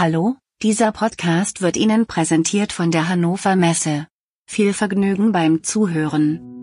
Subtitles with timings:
[0.00, 4.06] Hallo, dieser Podcast wird Ihnen präsentiert von der Hannover Messe.
[4.48, 6.57] Viel Vergnügen beim Zuhören.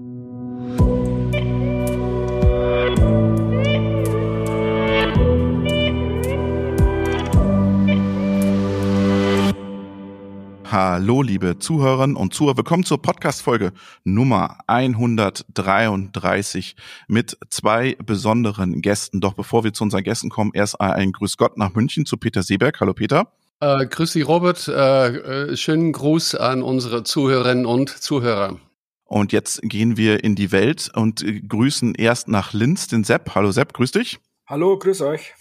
[10.78, 12.58] Hallo, liebe Zuhörerinnen und Zuhörer.
[12.58, 13.72] Willkommen zur Podcast-Folge
[14.04, 16.76] Nummer 133
[17.08, 19.22] mit zwei besonderen Gästen.
[19.22, 22.44] Doch bevor wir zu unseren Gästen kommen, erst ein Grüß Gott nach München zu Peter
[22.44, 22.78] Seeberg.
[22.82, 23.32] Hallo, Peter.
[23.62, 24.68] Äh, grüß dich, Robert.
[24.68, 28.60] Äh, äh, schönen Gruß an unsere Zuhörerinnen und Zuhörer.
[29.06, 33.34] Und jetzt gehen wir in die Welt und grüßen erst nach Linz den Sepp.
[33.34, 34.20] Hallo, Sepp, grüß dich.
[34.46, 35.32] Hallo, grüß euch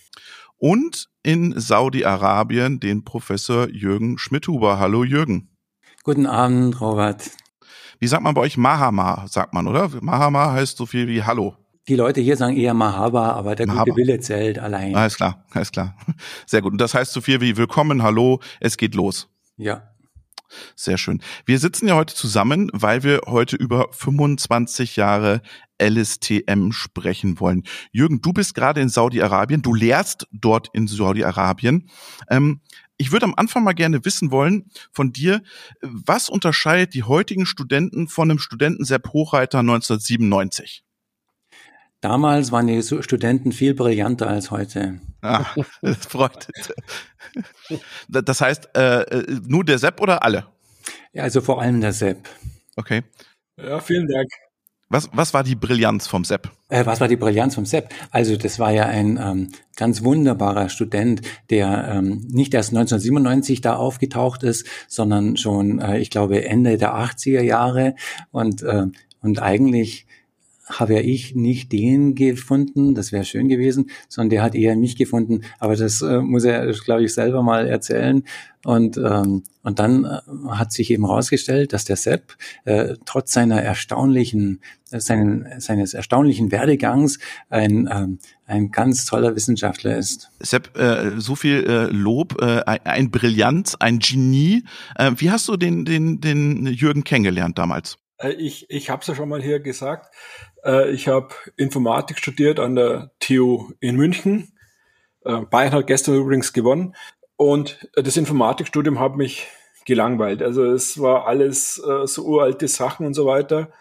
[0.59, 4.79] und in Saudi-Arabien den Professor Jürgen Schmidhuber.
[4.79, 5.49] Hallo Jürgen.
[6.05, 7.31] Guten Abend, Robert.
[7.99, 9.91] Wie sagt man bei euch Mahama, sagt man, oder?
[10.01, 11.57] Mahama heißt so viel wie Hallo.
[11.89, 13.85] Die Leute hier sagen eher Mahaba, aber der Mahaba.
[13.85, 14.95] gute Wille zählt allein.
[14.95, 15.97] Alles klar, alles klar.
[16.47, 16.73] Sehr gut.
[16.73, 19.29] Und das heißt so viel wie Willkommen, Hallo, es geht los.
[19.57, 19.94] Ja.
[20.77, 21.23] Sehr schön.
[21.47, 25.43] Wir sitzen ja heute zusammen, weil wir heute über 25 Jahre
[25.81, 27.65] LSTM sprechen wollen.
[27.93, 31.89] Jürgen, du bist gerade in Saudi-Arabien, du lehrst dort in Saudi-Arabien.
[32.29, 32.61] Ähm,
[32.97, 35.43] ich würde am Anfang mal gerne wissen wollen von dir,
[35.81, 40.84] was unterscheidet die heutigen Studenten von einem Studenten Sepp Hochreiter 1997?
[42.05, 45.01] Damals waren die Studenten viel brillanter als heute.
[45.23, 45.47] Ah,
[45.81, 46.49] das freut.
[48.09, 50.47] Das heißt, äh, äh, nur der Sepp oder alle?
[51.15, 52.29] Ja, also vor allem der Sepp.
[52.77, 53.03] Okay.
[53.57, 54.29] Ja, vielen Dank.
[54.91, 56.51] Was, was war die Brillanz vom Sepp?
[56.69, 57.89] Äh, was war die Brillanz vom Sepp?
[58.11, 63.77] Also das war ja ein ähm, ganz wunderbarer Student, der ähm, nicht erst 1997 da
[63.77, 67.95] aufgetaucht ist, sondern schon, äh, ich glaube, Ende der 80er Jahre
[68.31, 68.89] und, äh,
[69.23, 70.07] und eigentlich
[70.67, 74.97] habe ja ich nicht den gefunden, das wäre schön gewesen, sondern der hat eher mich
[74.97, 75.43] gefunden.
[75.59, 78.25] Aber das äh, muss er, glaube ich, selber mal erzählen.
[78.65, 80.21] Und, ähm, und dann äh,
[80.53, 82.35] hat sich eben herausgestellt, dass der Sepp
[82.65, 87.19] äh, trotz seiner erstaunlichen, äh, seinen, seines erstaunlichen Werdegangs
[87.51, 90.31] ein, ähm, ein ganz toller Wissenschaftler ist.
[90.41, 94.65] Sepp, äh, so viel äh, Lob, äh, ein Brillanz, ein Genie.
[94.97, 97.99] Äh, wie hast du den, den, den Jürgen kennengelernt damals?
[98.19, 100.15] Äh, ich, ich habe es ja schon mal hier gesagt.
[100.65, 104.53] Äh, ich habe Informatik studiert an der TU in München.
[105.25, 106.95] Äh, Bayern hat gestern übrigens gewonnen.
[107.37, 109.49] Und das Informatikstudium hat mich
[109.87, 110.41] gelangweilt.
[110.41, 113.73] Also es war alles so uralte Sachen und so weiter,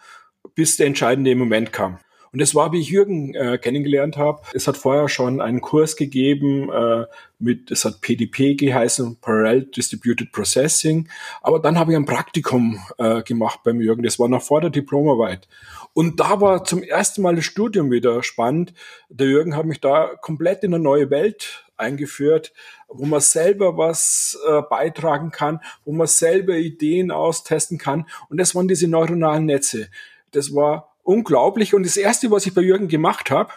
[0.55, 1.99] bis der entscheidende Moment kam.
[2.33, 4.41] Und das war, wie ich Jürgen äh, kennengelernt habe.
[4.53, 7.05] Es hat vorher schon einen Kurs gegeben äh,
[7.37, 11.07] mit, es hat PDP geheißen, Parallel Distributed Processing.
[11.43, 14.01] Aber dann habe ich ein Praktikum äh, gemacht beim Jürgen.
[14.01, 15.47] Das war noch vor der Diplomarbeit.
[15.93, 18.73] Und da war zum ersten Mal das Studium wieder spannend.
[19.09, 22.51] Der Jürgen hat mich da komplett in eine neue Welt eingeführt,
[22.87, 28.07] wo man selber was äh, beitragen kann, wo man selber Ideen austesten kann.
[28.29, 29.89] Und das waren diese neuronalen Netze.
[30.31, 31.73] Das war unglaublich.
[31.73, 33.51] Und das Erste, was ich bei Jürgen gemacht habe,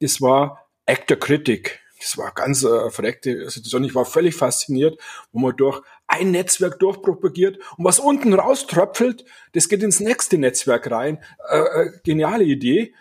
[0.00, 1.80] das war Actor Critic.
[2.00, 3.84] Das war ganz äh, verreckte Situation.
[3.84, 5.80] Ich war völlig fasziniert, wo man durch
[6.12, 11.18] ein Netzwerk durchpropagiert und was unten rauströpfelt, das geht ins nächste Netzwerk rein.
[11.48, 12.94] Äh, äh, geniale Idee.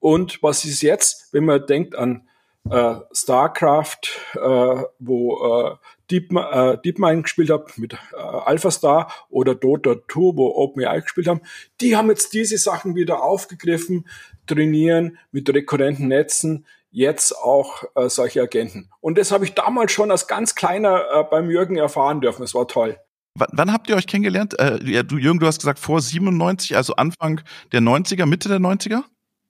[0.00, 2.28] Und was ist jetzt, wenn man denkt an
[2.68, 4.00] äh, StarCraft,
[4.34, 5.76] äh, wo äh,
[6.10, 11.40] Deep, äh, DeepMind gespielt habe mit äh, AlphaStar oder Dota 2, wo OpenAI gespielt haben,
[11.80, 14.06] die haben jetzt diese Sachen wieder aufgegriffen,
[14.46, 18.90] trainieren mit rekurrenten Netzen, jetzt auch äh, solche Agenten.
[19.00, 22.44] Und das habe ich damals schon als ganz kleiner äh, beim Jürgen erfahren dürfen.
[22.44, 22.98] Es war toll.
[23.34, 24.58] W wann habt ihr euch kennengelernt?
[24.60, 27.40] Äh, ja, du, Jürgen, du hast gesagt vor 97, also Anfang
[27.72, 29.02] der 90er, Mitte der 90er?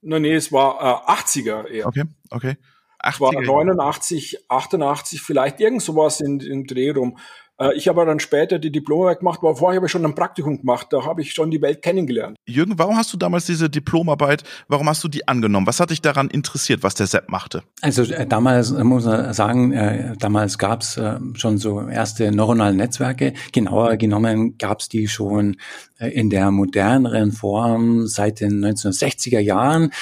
[0.03, 1.87] Nein, nee, es war äh, 80er eher.
[1.89, 2.57] Okay, okay.
[3.03, 3.21] 80er.
[3.21, 7.19] war 89, 88 vielleicht, irgend sowas in, in Dreh rum.
[7.63, 10.59] Äh, ich habe dann später die Diplomarbeit gemacht, aber vorher habe ich schon ein Praktikum
[10.59, 12.37] gemacht, da habe ich schon die Welt kennengelernt.
[12.47, 15.67] Jürgen, warum hast du damals diese Diplomarbeit, warum hast du die angenommen?
[15.67, 17.63] Was hat dich daran interessiert, was der Sepp machte?
[17.81, 22.33] Also äh, damals äh, muss man sagen, äh, damals gab es äh, schon so erste
[22.33, 23.35] neuronale Netzwerke.
[23.53, 25.57] Genauer genommen gab es die schon
[25.99, 29.93] äh, in der moderneren Form seit den 1960er Jahren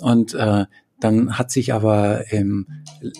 [0.00, 0.66] und äh,
[0.98, 2.66] dann hat sich aber im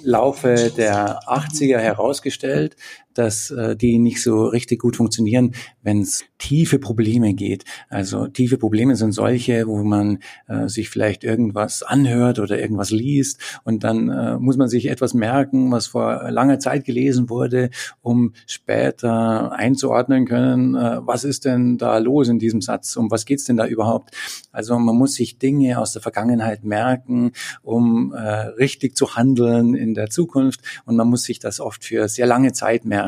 [0.03, 2.77] Laufe der 80er herausgestellt,
[3.19, 5.53] dass äh, die nicht so richtig gut funktionieren,
[5.83, 7.65] wenn es tiefe Probleme geht.
[7.89, 10.19] Also tiefe Probleme sind solche, wo man
[10.49, 15.15] äh, sich vielleicht irgendwas anhört oder irgendwas liest und dann äh, muss man sich etwas
[15.15, 17.71] merken, was vor langer Zeit gelesen wurde,
[18.03, 23.25] um später einzuordnen können, äh, was ist denn da los in diesem Satz, um was
[23.25, 24.15] geht's denn da überhaupt.
[24.53, 29.95] Also man muss sich Dinge aus der Vergangenheit merken, um äh, richtig zu handeln in
[29.95, 33.06] der Zukunft und man muss sich das oft für sehr lange Zeit merken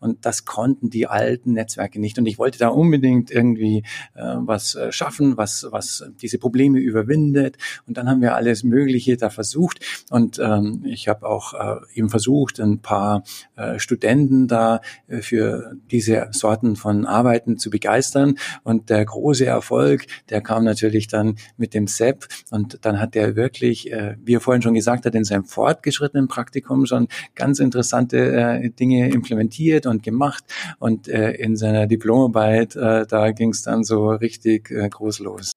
[0.00, 4.74] und das konnten die alten Netzwerke nicht und ich wollte da unbedingt irgendwie äh, was
[4.74, 7.56] äh, schaffen, was, was diese Probleme überwindet.
[7.86, 9.80] Und dann haben wir alles Mögliche da versucht.
[10.10, 13.22] Und ähm, ich habe auch äh, eben versucht, ein paar
[13.56, 18.34] äh, Studenten da äh, für diese Sorten von Arbeiten zu begeistern.
[18.64, 22.26] Und der große Erfolg, der kam natürlich dann mit dem SEP.
[22.50, 26.28] Und dann hat der wirklich, äh, wie er vorhin schon gesagt hat, in seinem fortgeschrittenen
[26.28, 30.44] Praktikum schon ganz interessante äh, Dinge implementiert und gemacht.
[30.78, 35.52] Und äh, in seiner Diplomarbeit, äh, da ging es dann so richtig äh, groß los.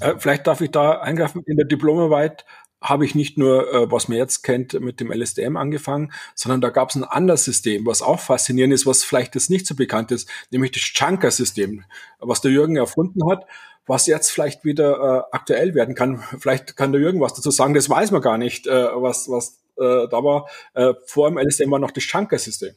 [0.00, 1.42] Äh, vielleicht darf ich da eingreifen.
[1.46, 2.44] In der Diplomarbeit
[2.80, 6.70] habe ich nicht nur, äh, was man jetzt kennt, mit dem LSDM angefangen, sondern da
[6.70, 10.12] gab es ein anderes System, was auch faszinierend ist, was vielleicht jetzt nicht so bekannt
[10.12, 11.84] ist, nämlich das Chunker-System,
[12.18, 13.46] was der Jürgen erfunden hat,
[13.86, 16.22] was jetzt vielleicht wieder äh, aktuell werden kann.
[16.38, 19.60] Vielleicht kann der Jürgen was dazu sagen, das weiß man gar nicht, äh, was, was
[19.78, 20.48] äh, da war.
[20.74, 22.74] Äh, vor dem LSDM war noch das Chunker-System.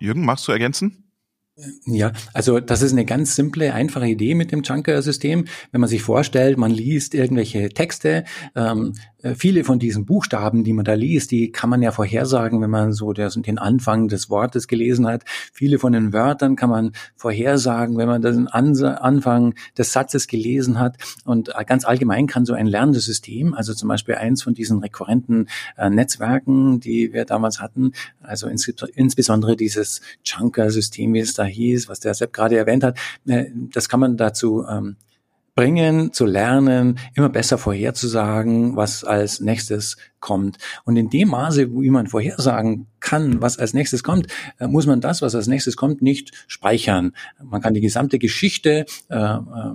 [0.00, 1.08] Jürgen, magst du ergänzen?
[1.86, 5.46] Ja, also das ist eine ganz simple, einfache Idee mit dem Chunker-System.
[5.72, 8.24] Wenn man sich vorstellt, man liest irgendwelche Texte,
[8.54, 12.60] ähm, äh, viele von diesen Buchstaben, die man da liest, die kann man ja vorhersagen,
[12.60, 15.24] wenn man so den Anfang des Wortes gelesen hat.
[15.52, 20.96] Viele von den Wörtern kann man vorhersagen, wenn man den Anfang des Satzes gelesen hat.
[21.24, 24.78] Und äh, ganz allgemein kann so ein lernendes System, also zum Beispiel eins von diesen
[24.78, 31.44] rekurrenten äh, Netzwerken, die wir damals hatten, also ins, insbesondere dieses Chunker-System, wie es da
[31.44, 34.96] hieß, was der Sepp gerade erwähnt hat, äh, das kann man dazu ähm,
[35.58, 40.56] bringen, zu lernen, immer besser vorherzusagen, was als nächstes kommt.
[40.84, 44.28] Und in dem Maße, wo jemand vorhersagen kann, was als nächstes kommt,
[44.60, 47.10] äh, muss man das, was als nächstes kommt, nicht speichern.
[47.42, 49.72] Man kann die gesamte Geschichte äh, äh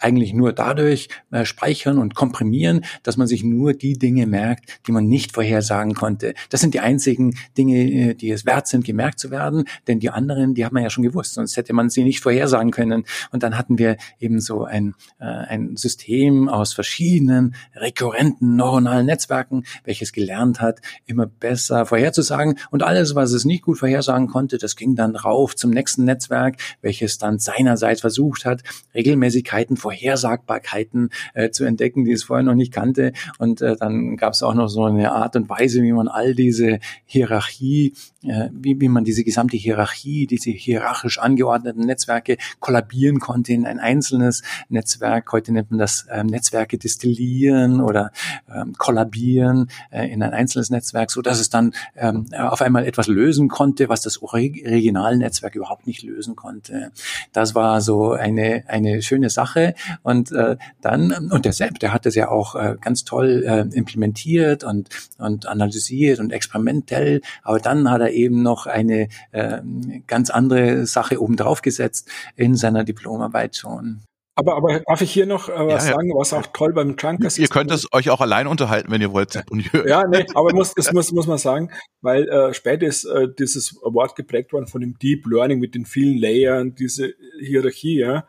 [0.00, 4.92] eigentlich nur dadurch äh, speichern und komprimieren, dass man sich nur die Dinge merkt, die
[4.92, 6.34] man nicht vorhersagen konnte.
[6.50, 10.10] Das sind die einzigen Dinge, äh, die es wert sind, gemerkt zu werden, denn die
[10.10, 13.04] anderen, die hat man ja schon gewusst, sonst hätte man sie nicht vorhersagen können.
[13.30, 19.64] Und dann hatten wir eben so ein, äh, ein System aus verschiedenen rekurrenten neuronalen Netzwerken,
[19.84, 22.58] welches gelernt hat, immer besser vorherzusagen.
[22.70, 26.56] Und alles, was es nicht gut vorhersagen konnte, das ging dann rauf zum nächsten Netzwerk,
[26.80, 28.62] welches dann seinerseits versucht hat,
[28.94, 33.12] Regelmäßigkeiten Möglichkeiten, Vorhersagbarkeiten äh, zu entdecken, die es vorher noch nicht kannte.
[33.38, 36.34] Und äh, dann gab es auch noch so eine Art und Weise, wie man all
[36.34, 43.66] diese Hierarchie, wie, wie man diese gesamte Hierarchie, diese hierarchisch angeordneten Netzwerke kollabieren konnte in
[43.66, 45.32] ein einzelnes Netzwerk.
[45.32, 48.12] Heute nennt man das ähm, Netzwerke destillieren oder
[48.52, 53.06] ähm, kollabieren äh, in ein einzelnes Netzwerk, so dass es dann ähm, auf einmal etwas
[53.06, 56.92] lösen konnte, was das Originalnetzwerk überhaupt nicht lösen konnte.
[57.32, 59.74] Das war so eine, eine schöne Sache Sache.
[60.02, 63.76] Und äh, dann, und der Sepp, der hat das ja auch äh, ganz toll äh,
[63.76, 64.88] implementiert und,
[65.18, 67.20] und analysiert und experimentell.
[67.42, 69.60] Aber dann hat er eben noch eine äh,
[70.06, 74.02] ganz andere Sache obendrauf gesetzt in seiner Diplomarbeit schon.
[74.34, 75.96] Aber, aber darf ich hier noch äh, was ja, ja.
[75.96, 77.38] sagen, was auch toll beim Chunker ist?
[77.38, 79.34] Ihr könnt es euch auch allein unterhalten, wenn ihr wollt.
[79.34, 81.70] ja, nee, aber muss, das muss, muss man sagen,
[82.00, 85.84] weil äh, später ist äh, dieses Wort geprägt worden von dem Deep Learning mit den
[85.84, 88.24] vielen Layern, diese Hierarchie, ja.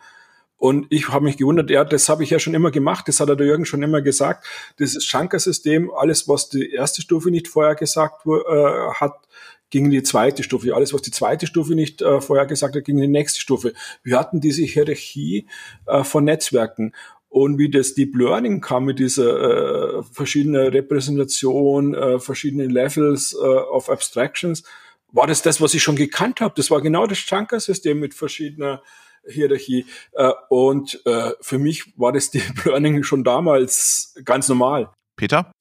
[0.57, 3.27] Und ich habe mich gewundert, ja, das habe ich ja schon immer gemacht, das hat
[3.27, 4.45] der Jürgen schon immer gesagt.
[4.79, 9.27] Dieses Schanker-System, alles, was die erste Stufe nicht vorher gesagt äh, hat,
[9.73, 10.75] ging in die zweite Stufe.
[10.75, 13.73] Alles, was die zweite Stufe nicht äh, vorher gesagt hat, ging in die nächste Stufe.
[14.03, 15.47] Wir hatten diese Hierarchie
[15.87, 16.93] äh, von Netzwerken.
[17.27, 23.37] Und wie das Deep Learning kam mit dieser äh, verschiedenen Repräsentation, äh, verschiedenen Levels äh,
[23.37, 24.63] of Abstractions,
[25.11, 26.53] war das das, was ich schon gekannt habe.
[26.55, 28.83] Das war genau das Chunker-System mit verschiedener
[29.27, 29.87] Hierarchie.
[30.11, 34.93] Äh, und äh, für mich war das Deep Learning schon damals ganz normal.
[35.15, 35.51] Peter?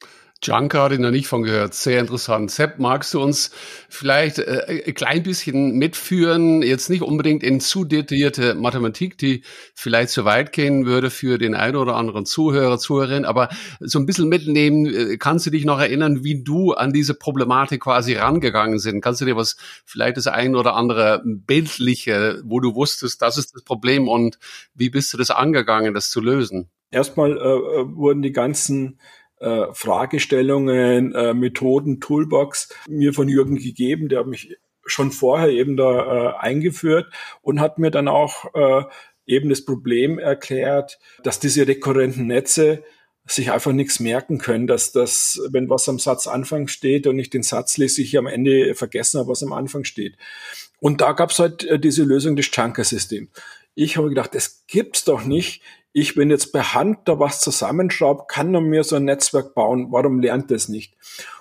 [0.44, 1.72] Junker ich noch nicht von gehört.
[1.72, 2.50] Sehr interessant.
[2.50, 3.52] Sepp, magst du uns
[3.88, 6.62] vielleicht äh, ein klein bisschen mitführen?
[6.62, 9.44] Jetzt nicht unbedingt in zu detaillierte Mathematik, die
[9.74, 14.06] vielleicht zu weit gehen würde für den einen oder anderen Zuhörer, Zuhörerin, aber so ein
[14.06, 14.86] bisschen mitnehmen.
[14.86, 19.00] Äh, kannst du dich noch erinnern, wie du an diese Problematik quasi rangegangen sind?
[19.00, 23.54] Kannst du dir was, vielleicht das ein oder andere bildliche, wo du wusstest, das ist
[23.54, 24.40] das Problem und
[24.74, 26.68] wie bist du das angegangen, das zu lösen?
[26.90, 28.98] Erstmal äh, äh wurden die ganzen
[29.42, 34.08] äh, Fragestellungen, äh, Methoden, Toolbox mir von Jürgen gegeben.
[34.08, 38.84] Der hat mich schon vorher eben da äh, eingeführt und hat mir dann auch äh,
[39.26, 42.82] eben das Problem erklärt, dass diese rekurrenten Netze
[43.24, 47.44] sich einfach nichts merken können, dass das, wenn was am Satzanfang steht und ich den
[47.44, 50.16] Satz lese, ich am Ende vergessen habe, was am Anfang steht.
[50.80, 53.30] Und da gab es halt äh, diese Lösung des Chunker-Systems.
[53.74, 55.62] Ich habe gedacht, das gibt's doch nicht.
[55.92, 59.88] Ich, wenn jetzt per Hand da was zusammenschraube, kann man mir so ein Netzwerk bauen.
[59.90, 60.94] Warum lernt das nicht?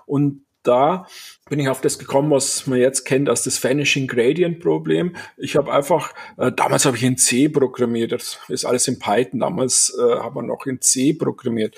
[0.05, 1.08] Und da
[1.50, 5.15] bin ich auf das gekommen, was man jetzt kennt als das Vanishing Gradient Problem.
[5.38, 9.39] Ich habe einfach, äh, damals habe ich in C programmiert, das ist alles in Python,
[9.39, 11.75] damals äh, hat man noch in C programmiert,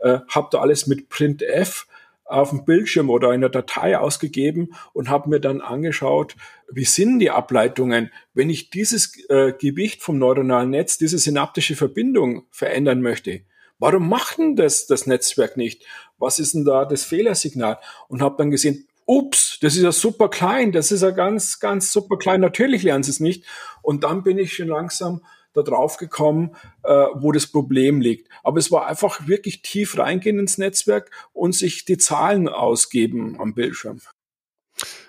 [0.00, 1.86] äh, habe da alles mit printf
[2.24, 6.36] auf dem Bildschirm oder in der Datei ausgegeben und habe mir dann angeschaut,
[6.70, 12.46] wie sind die Ableitungen, wenn ich dieses äh, Gewicht vom neuronalen Netz, diese synaptische Verbindung
[12.50, 13.42] verändern möchte.
[13.78, 15.84] Warum macht denn das das Netzwerk nicht?
[16.18, 17.78] Was ist denn da das Fehlersignal?
[18.08, 21.92] Und habe dann gesehen, ups, das ist ja super klein, das ist ja ganz, ganz
[21.92, 22.40] super klein.
[22.40, 23.44] Natürlich lernen sie es nicht.
[23.82, 25.22] Und dann bin ich schon langsam
[25.54, 28.28] da drauf gekommen, äh, wo das Problem liegt.
[28.42, 33.54] Aber es war einfach wirklich tief reingehen ins Netzwerk und sich die Zahlen ausgeben am
[33.54, 34.00] Bildschirm.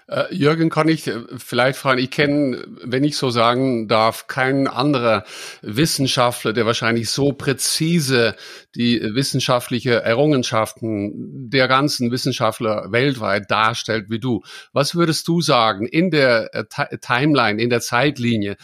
[0.07, 4.67] Äh, Jürgen, kann ich äh, vielleicht fragen, ich kenne, wenn ich so sagen darf, keinen
[4.67, 5.23] anderer
[5.63, 8.35] Wissenschaftler, der wahrscheinlich so präzise
[8.75, 14.43] die wissenschaftliche Errungenschaften der ganzen Wissenschaftler weltweit darstellt wie du.
[14.73, 18.57] Was würdest du sagen in der äh, Timeline, in der Zeitlinie?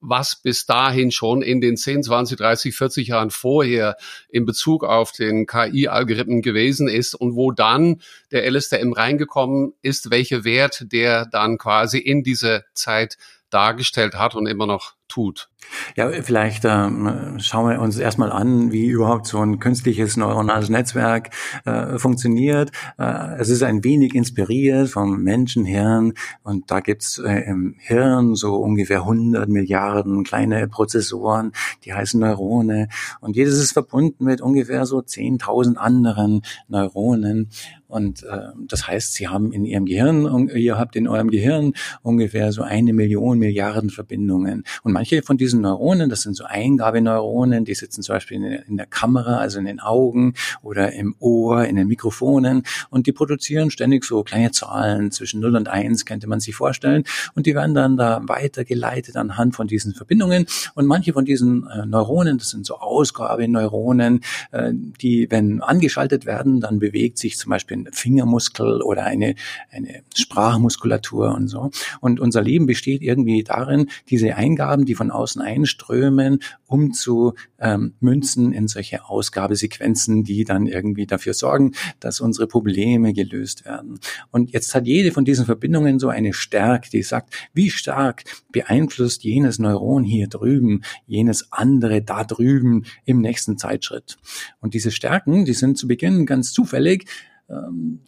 [0.00, 3.96] Was bis dahin schon in den 10, 20, 30, 40 Jahren vorher
[4.28, 10.44] in Bezug auf den KI-Algorithmen gewesen ist und wo dann der LSTM reingekommen ist, welche
[10.44, 13.16] Wert der dann quasi in diese Zeit
[13.50, 15.50] dargestellt hat und immer noch tut.
[15.94, 21.30] Ja, vielleicht ähm, schauen wir uns erstmal an, wie überhaupt so ein künstliches neuronales Netzwerk
[21.64, 22.72] äh, funktioniert.
[22.98, 28.56] Äh, es ist ein wenig inspiriert vom Menschenhirn und da gibt's äh, im Hirn so
[28.56, 31.52] ungefähr 100 Milliarden kleine Prozessoren,
[31.84, 32.88] die heißen Neurone
[33.20, 37.50] und jedes ist verbunden mit ungefähr so 10.000 anderen Neuronen
[37.92, 42.50] und äh, das heißt, Sie haben in Ihrem Gehirn, ihr habt in eurem Gehirn ungefähr
[42.50, 44.64] so eine Million Milliarden Verbindungen.
[44.82, 48.66] Und manche von diesen Neuronen, das sind so Eingabeneuronen, die sitzen zum Beispiel in der,
[48.66, 50.32] in der Kamera, also in den Augen
[50.62, 55.54] oder im Ohr, in den Mikrofonen und die produzieren ständig so kleine Zahlen zwischen 0
[55.56, 57.04] und 1, könnte man sich vorstellen.
[57.34, 60.46] Und die werden dann da weitergeleitet anhand von diesen Verbindungen.
[60.74, 66.62] Und manche von diesen äh, Neuronen, das sind so Ausgabeneuronen, äh, die, wenn angeschaltet werden,
[66.62, 69.34] dann bewegt sich zum Beispiel Fingermuskel oder eine,
[69.70, 71.70] eine Sprachmuskulatur und so.
[72.00, 77.94] Und unser Leben besteht irgendwie darin, diese Eingaben, die von außen einströmen, um zu ähm,
[78.00, 84.00] münzen in solche Ausgabesequenzen, die dann irgendwie dafür sorgen, dass unsere Probleme gelöst werden.
[84.30, 89.22] Und jetzt hat jede von diesen Verbindungen so eine Stärke, die sagt, wie stark beeinflusst
[89.24, 94.16] jenes Neuron hier drüben, jenes andere da drüben im nächsten Zeitschritt.
[94.60, 97.06] Und diese Stärken, die sind zu Beginn ganz zufällig,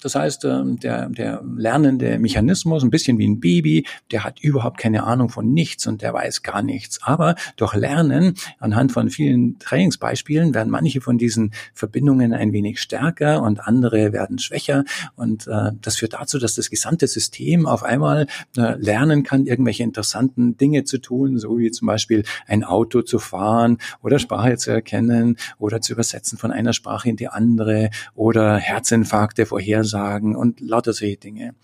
[0.03, 4.79] das heißt, ähm, der, der lernende Mechanismus, ein bisschen wie ein Baby, der hat überhaupt
[4.79, 7.01] keine Ahnung von nichts und der weiß gar nichts.
[7.03, 13.43] Aber durch Lernen, anhand von vielen Trainingsbeispielen, werden manche von diesen Verbindungen ein wenig stärker
[13.43, 14.85] und andere werden schwächer.
[15.17, 19.83] Und äh, das führt dazu, dass das gesamte System auf einmal äh, lernen kann, irgendwelche
[19.83, 24.71] interessanten Dinge zu tun, so wie zum Beispiel ein Auto zu fahren oder Sprache zu
[24.71, 30.61] erkennen oder zu übersetzen von einer Sprache in die andere oder Herzinfarkt Märkte vorhersagen und
[30.61, 31.55] lauter solche Dinge.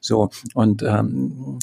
[0.00, 1.58] So, und ähm,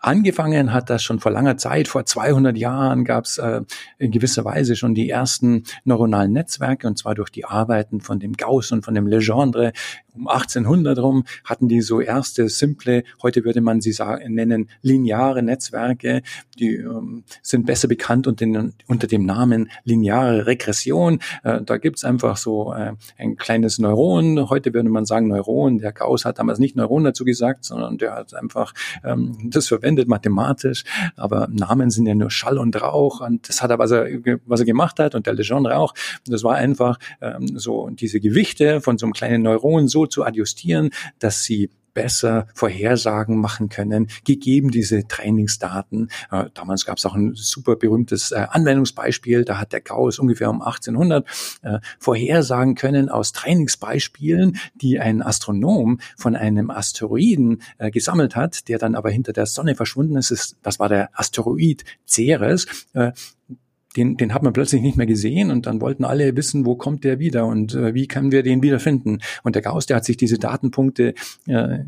[0.00, 3.60] Angefangen hat das schon vor langer Zeit, vor 200 Jahren gab es äh,
[3.98, 8.32] in gewisser Weise schon die ersten neuronalen Netzwerke und zwar durch die Arbeiten von dem
[8.34, 9.72] Gauss und von dem Legendre.
[10.14, 15.42] Um 1800 rum hatten die so erste simple, heute würde man sie sagen, nennen lineare
[15.42, 16.22] Netzwerke,
[16.58, 21.20] die ähm, sind besser bekannt unter, den, unter dem Namen lineare Regression.
[21.44, 25.92] Äh, da gibt's einfach so äh, ein kleines Neuron, heute würde man sagen Neuron, der
[25.92, 28.72] Gauss hat damals nicht Neuron dazu gesagt, sondern der hat einfach
[29.04, 30.84] ähm, das verwendet mathematisch,
[31.16, 34.06] aber Namen sind ja nur Schall und Rauch und das hat er, was er,
[34.46, 35.94] was er gemacht hat und der Legendre auch,
[36.26, 40.90] das war einfach ähm, so diese Gewichte von so einem kleinen Neuron so zu adjustieren,
[41.18, 46.10] dass sie besser Vorhersagen machen können, gegeben diese Trainingsdaten.
[46.30, 50.50] Äh, damals gab es auch ein super berühmtes äh, Anwendungsbeispiel, da hat der Gauss ungefähr
[50.50, 51.26] um 1800
[51.62, 58.78] äh, vorhersagen können aus Trainingsbeispielen, die ein Astronom von einem Asteroiden äh, gesammelt hat, der
[58.78, 60.56] dann aber hinter der Sonne verschwunden ist.
[60.62, 62.66] Das war der Asteroid Ceres.
[63.96, 67.04] Den, den hat man plötzlich nicht mehr gesehen und dann wollten alle wissen, wo kommt
[67.04, 69.20] der wieder und äh, wie können wir den wiederfinden.
[69.42, 71.14] Und der Gauss, der hat sich diese Datenpunkte
[71.46, 71.78] äh,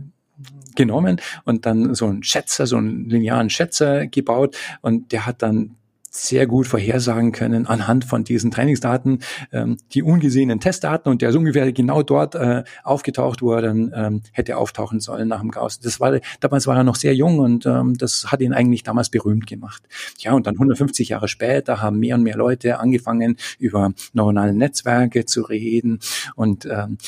[0.77, 5.75] genommen und dann so einen Schätzer, so einen linearen Schätzer gebaut und der hat dann
[6.11, 9.21] sehr gut vorhersagen können anhand von diesen Trainingsdaten,
[9.53, 13.93] ähm, die ungesehenen Testdaten und der ist ungefähr genau dort äh, aufgetaucht, wo er dann
[13.95, 15.81] ähm, hätte auftauchen sollen nach dem Gauss.
[15.81, 19.11] Das war, damals war er noch sehr jung und ähm, das hat ihn eigentlich damals
[19.11, 19.83] berühmt gemacht.
[20.19, 25.25] Ja, und dann 150 Jahre später haben mehr und mehr Leute angefangen, über neuronale Netzwerke
[25.25, 26.01] zu reden
[26.35, 26.99] und ähm,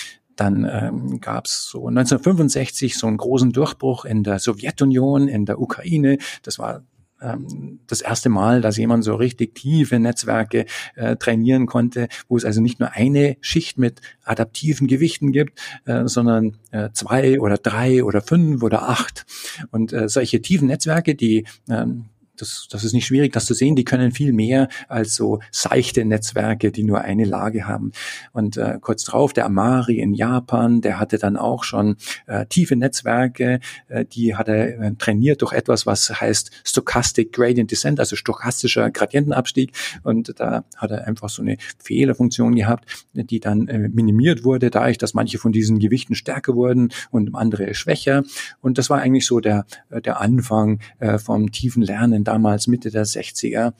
[0.40, 5.61] dann ähm, gab es so 1965 so einen großen Durchbruch in der Sowjetunion, in der
[5.61, 6.16] Ukraine.
[6.42, 6.83] Das war
[7.20, 12.44] ähm, das erste Mal, dass jemand so richtig tiefe Netzwerke äh, trainieren konnte, wo es
[12.44, 18.04] also nicht nur eine Schicht mit adaptiven Gewichten gibt, äh, sondern äh, zwei oder drei
[18.04, 19.26] oder fünf oder acht.
[19.70, 22.06] Und äh, solche tiefen Netzwerke, die ähm,
[22.40, 23.76] das, das ist nicht schwierig, das zu sehen.
[23.76, 27.92] Die können viel mehr als so seichte Netzwerke, die nur eine Lage haben.
[28.32, 32.76] Und äh, kurz drauf, der Amari in Japan, der hatte dann auch schon äh, tiefe
[32.76, 38.16] Netzwerke, äh, die hat er äh, trainiert durch etwas, was heißt Stochastic Gradient Descent, also
[38.16, 39.73] stochastischer Gradientenabstieg.
[40.02, 44.99] Und da hat er einfach so eine Fehlerfunktion gehabt, die dann äh, minimiert wurde, dadurch,
[44.99, 48.23] dass manche von diesen Gewichten stärker wurden und andere schwächer.
[48.61, 53.04] Und das war eigentlich so der, der Anfang äh, vom tiefen Lernen damals Mitte der
[53.04, 53.72] 60er.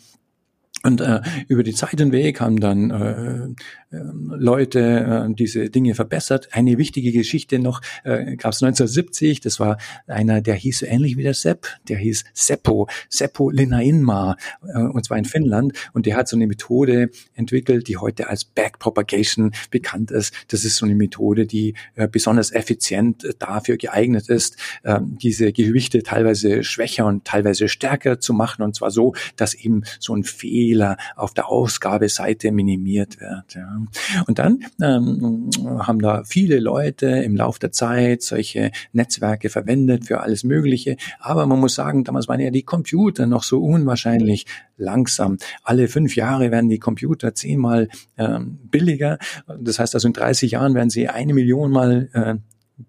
[0.83, 3.49] Und äh, über die Zeit hinweg haben dann äh,
[3.93, 6.49] ähm, Leute äh, diese Dinge verbessert.
[6.53, 11.17] Eine wichtige Geschichte noch äh, gab es 1970, das war einer, der hieß so ähnlich
[11.17, 15.73] wie der Sepp, der hieß Seppo, Seppo Linnainma, äh, und zwar in Finnland.
[15.93, 20.33] Und der hat so eine Methode entwickelt, die heute als Backpropagation bekannt ist.
[20.49, 26.03] Das ist so eine Methode, die äh, besonders effizient dafür geeignet ist, äh, diese Gewichte
[26.05, 28.63] teilweise schwächer und teilweise stärker zu machen.
[28.63, 30.23] Und zwar so, dass eben so ein
[30.71, 33.55] Fehler auf der Ausgabeseite minimiert wird.
[33.55, 33.83] Ja.
[34.27, 40.21] Und dann ähm, haben da viele Leute im Lauf der Zeit solche Netzwerke verwendet für
[40.21, 40.97] alles Mögliche.
[41.19, 44.47] Aber man muss sagen, damals waren ja die Computer noch so unwahrscheinlich
[44.77, 45.39] langsam.
[45.65, 49.19] Alle fünf Jahre werden die Computer zehnmal ähm, billiger.
[49.59, 52.37] Das heißt also in 30 Jahren werden sie eine Million mal äh,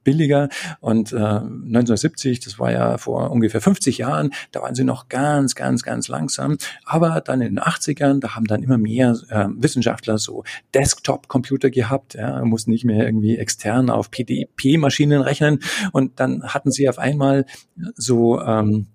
[0.04, 0.50] billiger.
[0.80, 5.56] Und äh, 1970, das war ja vor ungefähr 50 Jahren, da waren sie noch ganz,
[5.56, 6.58] ganz, ganz langsam.
[6.86, 10.44] Aber dann in den 80ern, da haben dann immer mehr äh, Wissenschaftler so
[10.74, 15.60] Desktop-Computer gehabt, ja, mussten nicht mehr irgendwie extern auf PDP-Maschinen rechnen.
[15.92, 17.46] Und dann hatten sie auf einmal
[17.96, 18.88] so ähm,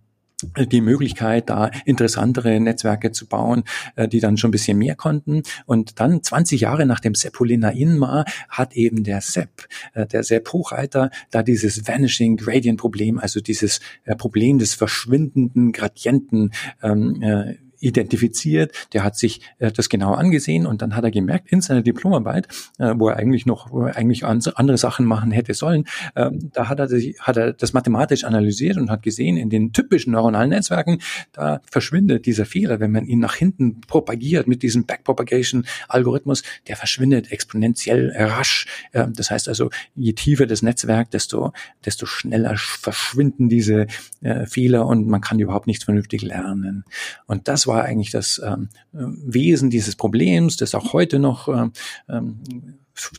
[0.42, 3.64] die Möglichkeit, da interessantere Netzwerke zu bauen,
[3.94, 5.42] äh, die dann schon ein bisschen mehr konnten.
[5.64, 10.52] Und dann 20 Jahre nach dem Sepolina Inma hat eben der Sepp, äh, der Sepp
[10.52, 18.72] Hochreiter, da dieses Vanishing Gradient Problem, also dieses äh, Problem des verschwindenden Gradienten ähm, identifiziert,
[18.92, 22.48] der hat sich äh, das genau angesehen und dann hat er gemerkt in seiner Diplomarbeit,
[22.78, 26.68] äh, wo er eigentlich noch, wo er eigentlich andere Sachen machen hätte sollen, äh, da
[26.68, 30.50] hat er, sich, hat er das mathematisch analysiert und hat gesehen, in den typischen neuronalen
[30.50, 30.98] Netzwerken,
[31.32, 37.30] da verschwindet dieser Fehler, wenn man ihn nach hinten propagiert mit diesem Backpropagation-Algorithmus, der verschwindet
[37.30, 38.66] exponentiell rasch.
[38.92, 41.52] Äh, das heißt also, je tiefer das Netzwerk, desto,
[41.84, 43.86] desto schneller verschwinden diese
[44.22, 46.84] äh, Fehler und man kann überhaupt nichts vernünftig lernen.
[47.26, 51.72] Und das war eigentlich das ähm, Wesen dieses Problems, das auch heute noch ähm,
[52.08, 52.40] ähm,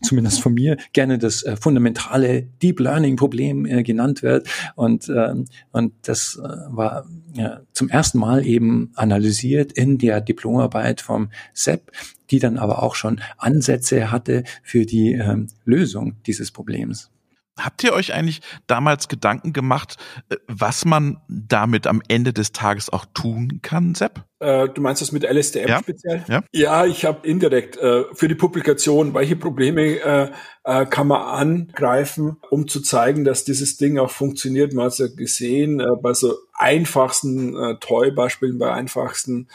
[0.01, 5.45] zumindest von mir gerne das äh, fundamentale Deep Learning Problem äh, genannt wird und ähm,
[5.71, 11.91] und das äh, war ja, zum ersten Mal eben analysiert in der Diplomarbeit vom Sepp,
[12.31, 17.11] die dann aber auch schon Ansätze hatte für die ähm, Lösung dieses Problems.
[17.57, 19.97] Habt ihr euch eigentlich damals Gedanken gemacht,
[20.29, 24.23] äh, was man damit am Ende des Tages auch tun kann, Sepp?
[24.39, 25.79] Äh, du meinst das mit LSTM ja?
[25.79, 26.23] speziell?
[26.27, 30.31] Ja, ja ich habe indirekt äh, für die Publikation, welche Probleme äh,
[30.63, 34.73] äh, kann man angreifen, um zu zeigen, dass dieses Ding auch funktioniert.
[34.73, 39.47] Man hat es ja gesehen, äh, bei so einfachsten Toy-Beispielen, bei einfachsten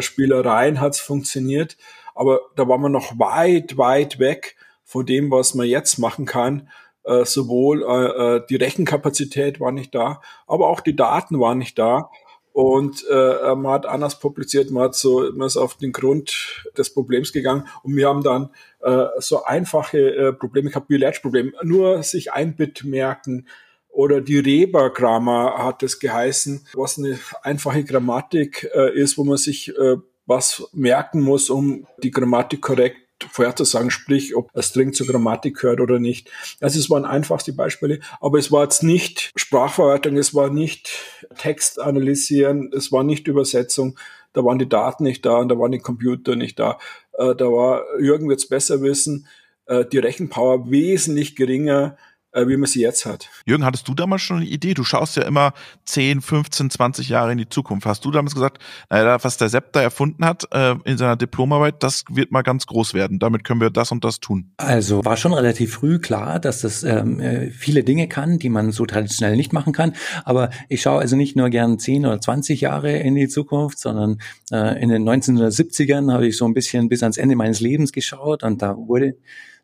[0.00, 1.76] Spielereien hat es funktioniert.
[2.16, 6.68] Aber da war man noch weit, weit weg von dem, was man jetzt machen kann
[7.08, 11.78] äh, sowohl äh, äh, die Rechenkapazität war nicht da, aber auch die Daten waren nicht
[11.78, 12.10] da.
[12.52, 16.92] Und äh, man hat anders publiziert, man hat so, man ist auf den Grund des
[16.92, 18.50] Problems gegangen und wir haben dann
[18.82, 23.46] äh, so einfache äh, Probleme gehabt, wie Latch-Problem, nur sich ein Bit merken,
[23.90, 29.76] oder die Reber-Grammar hat es geheißen, was eine einfache Grammatik äh, ist, wo man sich
[29.76, 35.56] äh, was merken muss, um die Grammatik korrekt vorherzusagen, sprich, ob ein String zur Grammatik
[35.58, 36.30] gehört oder nicht.
[36.60, 40.90] Also es waren einfachste Beispiele, aber es war jetzt nicht Sprachverwaltung, es war nicht
[41.36, 43.98] Text analysieren, es war nicht Übersetzung,
[44.32, 46.78] da waren die Daten nicht da und da waren die Computer nicht da.
[47.12, 49.26] Äh, da war, Jürgen wird es besser wissen,
[49.66, 51.96] äh, die Rechenpower wesentlich geringer
[52.34, 53.28] wie man sie jetzt hat.
[53.46, 54.74] Jürgen, hattest du damals schon eine Idee?
[54.74, 55.52] Du schaust ja immer
[55.86, 57.86] 10, 15, 20 Jahre in die Zukunft.
[57.86, 61.82] Hast du damals gesagt, naja, was der Sepp da erfunden hat äh, in seiner Diplomarbeit,
[61.82, 63.18] das wird mal ganz groß werden.
[63.18, 64.52] Damit können wir das und das tun.
[64.58, 68.72] Also war schon relativ früh klar, dass das ähm, äh, viele Dinge kann, die man
[68.72, 69.94] so traditionell nicht machen kann.
[70.24, 74.20] Aber ich schaue also nicht nur gern 10 oder 20 Jahre in die Zukunft, sondern
[74.52, 78.42] äh, in den 1970ern habe ich so ein bisschen bis ans Ende meines Lebens geschaut
[78.42, 79.16] und da wurde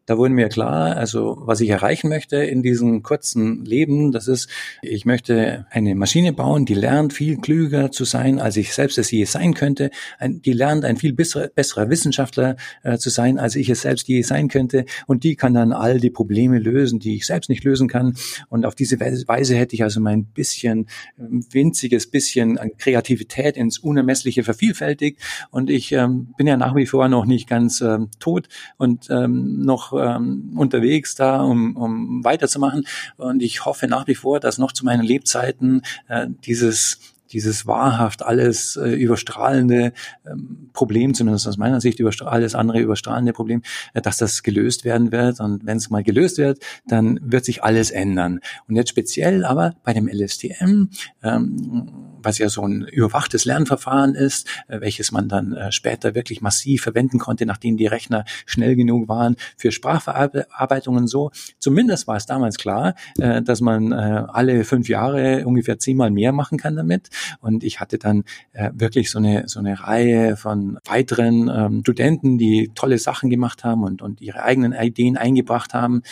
[0.07, 4.51] da wurde mir klar, also was ich erreichen möchte in diesem kurzen Leben, das ist,
[4.83, 9.11] ich möchte eine Maschine bauen, die lernt viel klüger zu sein, als ich selbst es
[9.11, 9.91] je sein könnte.
[10.19, 14.07] Ein, die lernt ein viel besserer, besserer Wissenschaftler äh, zu sein, als ich es selbst
[14.07, 14.85] je sein könnte.
[15.07, 18.15] Und die kann dann all die Probleme lösen, die ich selbst nicht lösen kann.
[18.51, 20.89] Und auf diese Weise hätte ich also mein bisschen,
[21.19, 25.21] ähm, winziges bisschen Kreativität ins Unermessliche vervielfältigt.
[25.51, 29.61] Und ich ähm, bin ja nach wie vor noch nicht ganz ähm, tot und ähm,
[29.63, 32.87] noch ähm, unterwegs da, um, um weiterzumachen.
[33.17, 36.99] Und ich hoffe nach wie vor, dass noch zu meinen Lebzeiten äh, dieses
[37.35, 39.93] dieses wahrhaft alles äh, überstrahlende
[40.25, 45.11] ähm, Problem, zumindest aus meiner Sicht alles andere überstrahlende Problem, äh, dass das gelöst werden
[45.13, 45.41] wird.
[45.41, 48.41] Und wenn es mal gelöst wird, dann wird sich alles ändern.
[48.69, 50.91] Und jetzt speziell aber bei dem LSTM,
[51.23, 56.41] ähm, was ja so ein überwachtes Lernverfahren ist, äh, welches man dann äh, später wirklich
[56.41, 61.31] massiv verwenden konnte, nachdem die Rechner schnell genug waren für Sprachverarbeitungen so.
[61.59, 66.59] Zumindest war es damals klar, äh, dass man alle fünf Jahre ungefähr zehnmal mehr machen
[66.59, 67.09] kann damit.
[67.41, 68.25] Und ich hatte dann
[68.73, 73.83] wirklich so eine, so eine Reihe von weiteren ähm, Studenten, die tolle Sachen gemacht haben
[73.83, 76.03] und, und ihre eigenen Ideen eingebracht haben,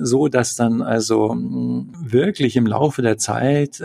[0.00, 3.82] so dass dann also wirklich im Laufe der Zeit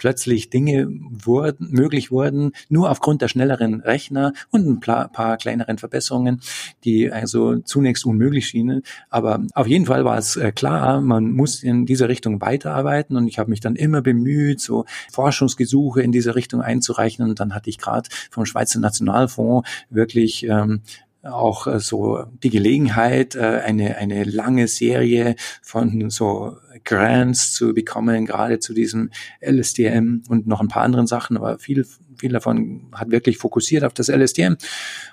[0.00, 6.40] plötzlich Dinge wurden, möglich wurden, nur aufgrund der schnelleren Rechner und ein paar kleineren Verbesserungen,
[6.84, 8.82] die also zunächst unmöglich schienen.
[9.08, 13.26] Aber auf jeden Fall war es äh, klar, man muss in dieser Richtung weiterarbeiten und
[13.26, 17.70] ich habe mich dann immer bemüht, so Forschungsgesuche in diese Richtung einzureichen und dann hatte
[17.70, 20.82] ich gerade vom Schweizer Nationalfonds wirklich ähm,
[21.22, 28.26] auch äh, so die Gelegenheit, äh, eine, eine lange Serie von so Grants zu bekommen,
[28.26, 33.10] gerade zu diesem LSTM und noch ein paar anderen Sachen, aber viel, viel davon hat
[33.10, 34.54] wirklich fokussiert auf das LSTM.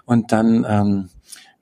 [0.06, 1.10] Und dann ähm,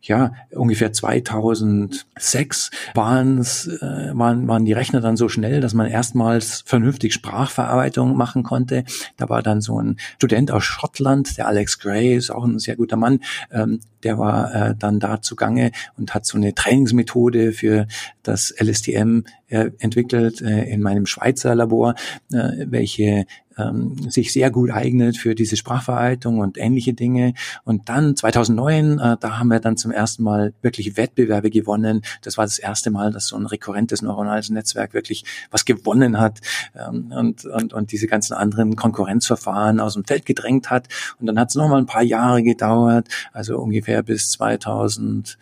[0.07, 6.63] ja, ungefähr 2006 waren's, äh, waren, waren die Rechner dann so schnell, dass man erstmals
[6.65, 8.83] vernünftig Sprachverarbeitung machen konnte.
[9.17, 12.75] Da war dann so ein Student aus Schottland, der Alex Gray, ist auch ein sehr
[12.75, 17.87] guter Mann, ähm, der war äh, dann da zugange und hat so eine Trainingsmethode für
[18.21, 21.95] das LSTM entwickelt äh, in meinem Schweizer Labor,
[22.31, 23.25] äh, welche
[23.58, 27.34] ähm, sich sehr gut eignet für diese Sprachverarbeitung und ähnliche Dinge.
[27.63, 32.01] Und dann 2009, äh, da haben wir dann zum ersten Mal wirklich Wettbewerbe gewonnen.
[32.21, 36.41] Das war das erste Mal, dass so ein rekurrentes neuronales Netzwerk wirklich was gewonnen hat
[36.75, 40.88] ähm, und, und, und diese ganzen anderen Konkurrenzverfahren aus dem Feld gedrängt hat.
[41.19, 45.38] Und dann hat es nochmal ein paar Jahre gedauert, also ungefähr bis 2000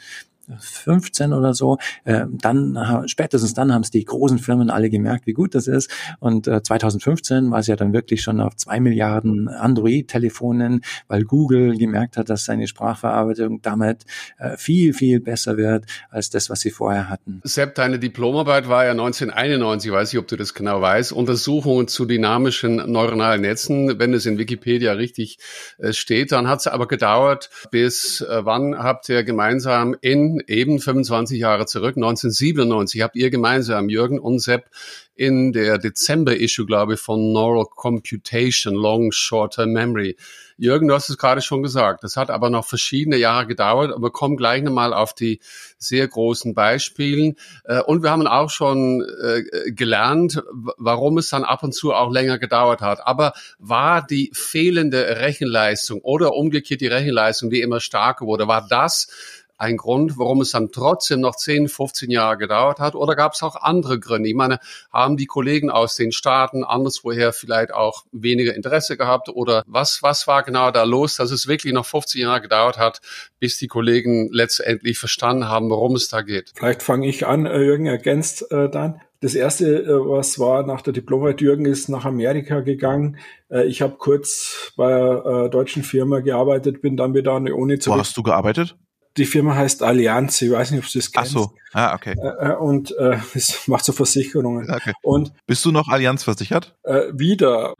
[0.59, 1.77] 15 oder so.
[2.03, 5.89] Äh, dann spätestens dann haben es die großen Firmen alle gemerkt, wie gut das ist.
[6.19, 11.77] Und äh, 2015 war es ja dann wirklich schon auf zwei Milliarden Android-Telefonen, weil Google
[11.77, 14.03] gemerkt hat, dass seine Sprachverarbeitung damit
[14.37, 17.41] äh, viel viel besser wird als das, was sie vorher hatten.
[17.43, 21.11] Sepp, deine Diplomarbeit war ja 1991, weiß ich, ob du das genau weißt.
[21.11, 25.37] Untersuchungen zu dynamischen neuronalen Netzen, wenn es in Wikipedia richtig
[25.77, 26.31] äh, steht.
[26.31, 31.65] Dann hat es aber gedauert, bis äh, wann habt ihr gemeinsam in eben 25 Jahre
[31.65, 34.69] zurück, 1997, habt ihr gemeinsam, Jürgen und Sepp,
[35.15, 40.17] in der Dezember-Issue, glaube ich, von Neural Computation, Long Short-Term Memory.
[40.57, 42.03] Jürgen, du hast es gerade schon gesagt.
[42.03, 45.39] Das hat aber noch verschiedene Jahre gedauert, aber wir kommen gleich nochmal auf die
[45.77, 47.35] sehr großen Beispielen.
[47.65, 52.11] Äh, und wir haben auch schon äh, gelernt, warum es dann ab und zu auch
[52.11, 53.05] länger gedauert hat.
[53.05, 59.07] Aber war die fehlende Rechenleistung oder umgekehrt die Rechenleistung, die immer stärker wurde, war das
[59.57, 62.95] ein Grund, warum es dann trotzdem noch 10, 15 Jahre gedauert hat?
[62.95, 64.29] Oder gab es auch andere Gründe?
[64.29, 64.59] Ich meine,
[64.91, 69.29] haben die Kollegen aus den Staaten anderswoher vielleicht auch weniger Interesse gehabt?
[69.29, 72.99] Oder was, was war genau da los, dass es wirklich noch 15 Jahre gedauert hat,
[73.39, 76.51] bis die Kollegen letztendlich verstanden haben, worum es da geht?
[76.55, 79.01] Vielleicht fange ich an, äh, Jürgen ergänzt äh, dann.
[79.23, 83.17] Das erste, äh, was war nach der Diplomarbeit, Jürgen ist nach Amerika gegangen.
[83.49, 87.79] Äh, ich habe kurz bei einer deutschen Firma gearbeitet, bin dann wieder an die Uni
[87.79, 87.95] zurück.
[87.95, 88.75] Wo hast du gearbeitet?
[89.17, 91.35] Die Firma heißt Allianz, ich weiß nicht, ob du das kennst.
[91.35, 92.15] Ach so, ah, okay.
[92.17, 94.69] Äh, äh und äh, es macht so Versicherungen.
[94.69, 94.93] Okay.
[95.01, 96.75] Und Bist du noch Allianz versichert?
[96.83, 97.75] Äh, wieder.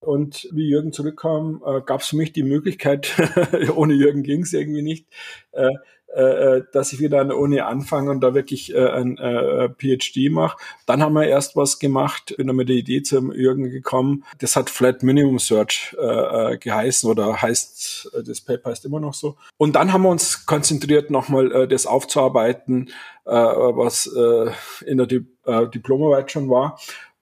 [0.00, 3.12] Und wie Jürgen zurückkam, äh, gab es für mich die Möglichkeit,
[3.74, 5.06] ohne Jürgen ging es irgendwie nicht,
[5.52, 5.70] äh,
[6.16, 10.30] äh, dass ich wieder an der Uni anfange und da wirklich äh, ein äh, PhD
[10.30, 10.56] mache.
[10.86, 14.24] Dann haben wir erst was gemacht, bin dann mit der Idee zum Jürgen gekommen.
[14.38, 18.98] Das hat Flat Minimum Search äh, äh geheißen oder heißt, äh, das Paper heißt immer
[18.98, 19.36] noch so.
[19.58, 22.88] Und dann haben wir uns konzentriert, nochmal äh, das aufzuarbeiten,
[23.26, 24.50] äh, was äh,
[24.88, 26.78] in der Di äh, Diplomarbeit schon war.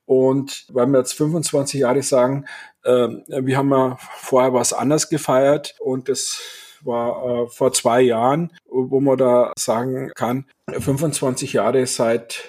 [0.07, 2.45] Und weil wir jetzt 25 Jahre sagen,
[2.85, 6.39] äh, wir haben ja vorher was anders gefeiert und das
[6.85, 12.45] war äh, vor zwei Jahren, wo man da sagen kann, 25 Jahre seit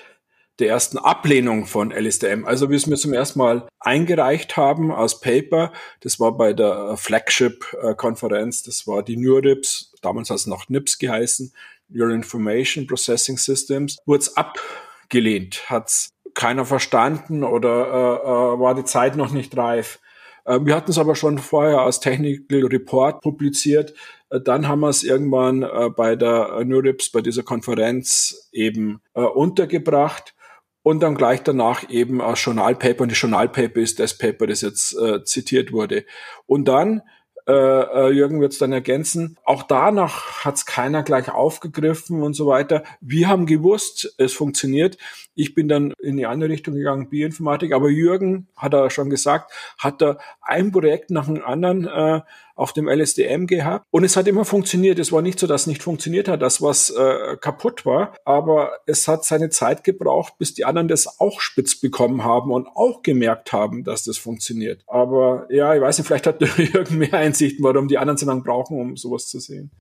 [0.60, 2.46] der ersten Ablehnung von LSTM.
[2.46, 6.96] Also wie es mir zum ersten Mal eingereicht haben als Paper, das war bei der
[6.98, 11.54] Flagship-Konferenz, das war die NURIPS, damals hat es noch NIPS geheißen,
[11.90, 18.76] Neural Information Processing Systems, wurde es abgelehnt, hat es keiner verstanden oder äh, äh, war
[18.76, 20.00] die Zeit noch nicht reif.
[20.46, 23.94] Äh, wir hatten es aber schon vorher als Technical Report publiziert.
[24.30, 30.36] Äh, dann haben wir es irgendwann äh, bei der NURIPS, bei dieser Konferenz eben untergebracht
[30.84, 33.04] und dann gleich danach eben als Journalpaper.
[33.04, 36.06] Und das Journalpaper ist das Paper, das jetzt zitiert wurde.
[36.46, 37.02] Und dann
[37.48, 39.38] äh, äh, Jürgen wird es dann ergänzen.
[39.44, 42.84] Auch danach hat es keiner gleich aufgegriffen und so weiter.
[43.02, 44.98] Wir haben gewusst, es funktioniert.
[45.36, 47.74] Ich bin dann in die andere Richtung gegangen, Bioinformatik.
[47.74, 52.22] Aber Jürgen, hat er schon gesagt, hat da ein Projekt nach dem anderen äh,
[52.56, 53.86] auf dem LSDM gehabt.
[53.92, 54.98] Und es hat immer funktioniert.
[55.00, 58.16] Es war nicht so, dass es nicht funktioniert hat, dass was äh, kaputt war.
[58.26, 62.68] Aber es hat seine Zeit gebraucht, bis die anderen das auch spitz bekommen haben und
[62.68, 64.84] auch gemerkt haben, dass das funktioniert.
[64.88, 68.42] Aber ja, ich weiß nicht, vielleicht hat Jürgen mehr Einsichten, warum die anderen so lange
[68.42, 69.72] brauchen, um sowas zu sehen.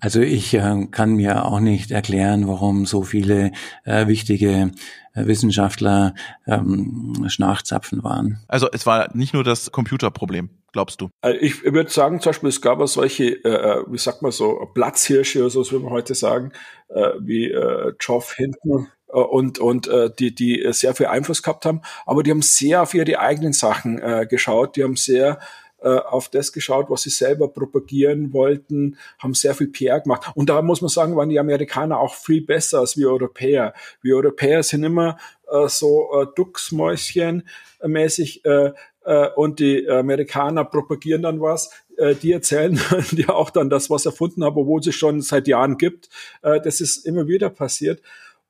[0.00, 3.52] Also ich äh, kann mir auch nicht erklären, warum so viele
[3.84, 4.72] äh, wichtige
[5.14, 6.14] Wissenschaftler
[6.46, 8.40] ähm, Schnarchzapfen waren.
[8.48, 11.10] Also es war nicht nur das Computerproblem, glaubst du?
[11.20, 14.32] Also ich würde sagen, zum Beispiel, es gab auch solche, äh, äh, wie sagt man
[14.32, 16.52] so, Platzhirsche oder so, das würde man heute sagen,
[16.88, 21.66] äh, wie äh, Geoff Hinton äh, und, und äh, die, die sehr viel Einfluss gehabt
[21.66, 25.38] haben, aber die haben sehr auf ihre eigenen Sachen äh, geschaut, die haben sehr
[25.82, 30.30] äh, auf das geschaut, was sie selber propagieren wollten, haben sehr viel PR gemacht.
[30.34, 33.74] Und da muss man sagen, waren die Amerikaner auch viel besser als wir Europäer.
[34.02, 35.18] Wir Europäer sind immer
[35.50, 38.72] äh, so äh, Ducksmäuschen-mäßig äh,
[39.04, 41.70] äh, und die Amerikaner propagieren dann was.
[41.96, 42.80] Äh, die erzählen
[43.12, 46.08] ja auch dann das, was erfunden haben, obwohl es schon seit Jahren gibt.
[46.42, 48.02] Äh, das ist immer wieder passiert.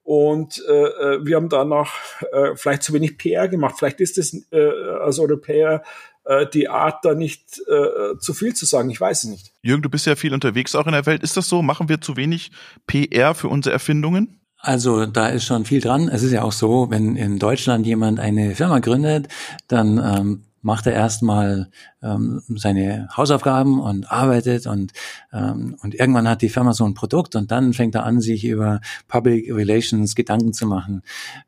[0.03, 1.95] Und äh, äh wir haben danach
[2.33, 3.77] äh, vielleicht zu wenig PR gemacht.
[3.79, 5.83] Vielleicht ist es äh, als Europäer
[6.31, 8.89] äh, die Art, da nicht äh, zu viel zu sagen.
[8.91, 9.53] Ich weiß es nicht.
[9.63, 11.23] Jürgen, du bist ja viel unterwegs auch in der Welt.
[11.25, 11.61] Ist das so?
[11.61, 12.53] Machen wir zu wenig
[12.87, 14.41] PR für unsere Erfindungen?
[14.59, 16.09] Also da ist schon viel dran.
[16.09, 19.27] Es ist ja auch so, wenn in Deutschland jemand eine Firma gründet,
[19.67, 21.69] dann ähm, macht er erstmal
[22.03, 24.93] ähm, seine Hausaufgaben und arbeitet und,
[25.33, 28.45] ähm, und irgendwann hat die Firma so ein Produkt und dann fängt er an, sich
[28.45, 31.03] über Public Relations Gedanken zu machen.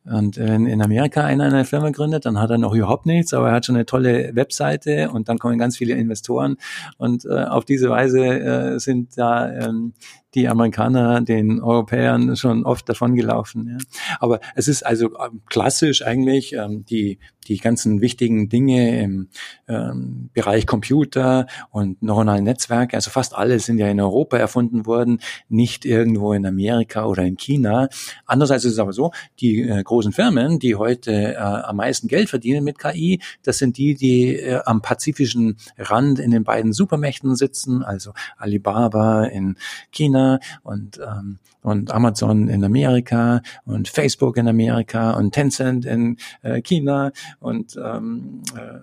[0.05, 3.49] Und wenn in Amerika einer eine Firma gründet, dann hat er noch überhaupt nichts, aber
[3.49, 6.57] er hat schon eine tolle Webseite und dann kommen ganz viele Investoren
[6.99, 9.93] und äh, auf diese Weise äh, sind da ähm,
[10.35, 13.69] die Amerikaner den Europäern schon oft davon gelaufen.
[13.79, 14.01] Ja.
[14.21, 17.19] Aber es ist also ähm, klassisch eigentlich ähm, die
[17.49, 19.29] die ganzen wichtigen Dinge im
[19.69, 25.21] ähm, Bereich Computer und neuronale Netzwerke, also fast alle sind ja in Europa erfunden worden,
[25.49, 27.89] nicht irgendwo in Amerika oder in China.
[28.27, 32.31] Andererseits ist es aber so, die äh, großen Firmen, die heute äh, am meisten Geld
[32.31, 37.35] verdienen mit KI, das sind die, die äh, am pazifischen Rand in den beiden Supermächten
[37.35, 39.57] sitzen, also Alibaba in
[39.91, 40.22] China
[40.63, 47.13] und, ähm, und Amazon in Amerika und Facebook in Amerika und Tencent in äh, China
[47.41, 48.79] und ähm, äh,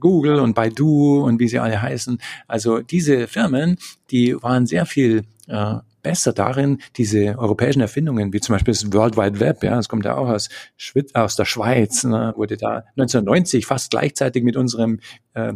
[0.00, 2.18] Google und Baidu und wie sie alle heißen.
[2.48, 3.76] Also diese Firmen,
[4.10, 9.16] die waren sehr viel äh, besser darin, diese europäischen Erfindungen, wie zum Beispiel das World
[9.16, 12.84] Wide Web, ja, das kommt ja auch aus, Schwitz, aus der Schweiz, ne, wurde da
[12.96, 15.00] 1990 fast gleichzeitig mit unserem
[15.34, 15.52] äh,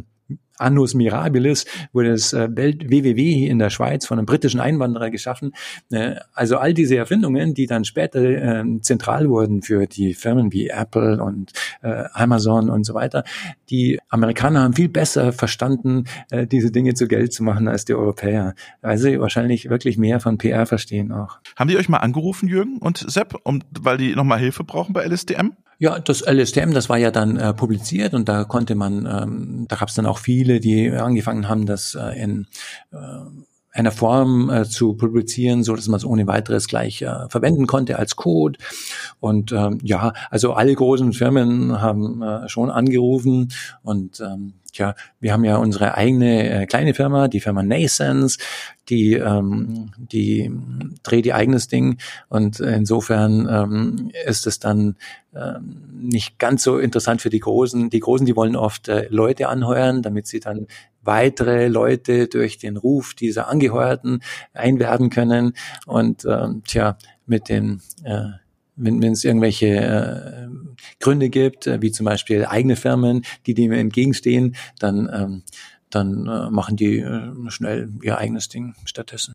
[0.59, 5.53] Annus Mirabilis wurde das äh, Welt WWW in der Schweiz von einem britischen Einwanderer geschaffen.
[5.90, 10.69] Äh, also all diese Erfindungen, die dann später ähm, zentral wurden für die Firmen wie
[10.69, 13.25] Apple und äh, Amazon und so weiter.
[13.71, 18.55] Die Amerikaner haben viel besser verstanden, diese Dinge zu Geld zu machen als die Europäer,
[18.83, 21.38] weil sie wahrscheinlich wirklich mehr von PR verstehen auch.
[21.57, 25.05] Haben die euch mal angerufen, Jürgen und Sepp, um, weil die nochmal Hilfe brauchen bei
[25.07, 25.53] LSDM?
[25.79, 29.77] Ja, das LSTM, das war ja dann äh, publiziert und da konnte man, ähm, da
[29.77, 32.47] gab es dann auch viele, die angefangen haben, das äh, in
[32.93, 32.97] äh,
[33.75, 37.99] einer Form äh, zu publizieren, so dass man es ohne weiteres gleich äh, verwenden konnte
[37.99, 38.59] als Code.
[39.19, 45.33] Und ähm, ja, also alle großen Firmen haben äh, schon angerufen und ähm, ja, wir
[45.33, 48.39] haben ja unsere eigene äh, kleine Firma, die Firma Nascens,
[48.89, 50.51] die, ähm, die
[51.03, 51.99] dreht ihr eigenes Ding.
[52.29, 54.97] Und insofern ähm, ist es dann
[55.35, 57.91] ähm, nicht ganz so interessant für die Großen.
[57.91, 60.67] Die Großen, die wollen oft äh, Leute anheuern, damit sie dann
[61.03, 64.21] weitere Leute durch den Ruf dieser Angeheuerten
[64.53, 65.55] einwerben können.
[65.87, 68.31] Und ähm, tja, mit den äh,
[68.77, 70.49] wenn wenn es irgendwelche äh,
[71.01, 75.43] Gründe gibt, äh, wie zum Beispiel eigene Firmen, die dem entgegenstehen, dann, ähm,
[75.91, 79.34] dann äh, machen die äh, schnell ihr eigenes Ding stattdessen.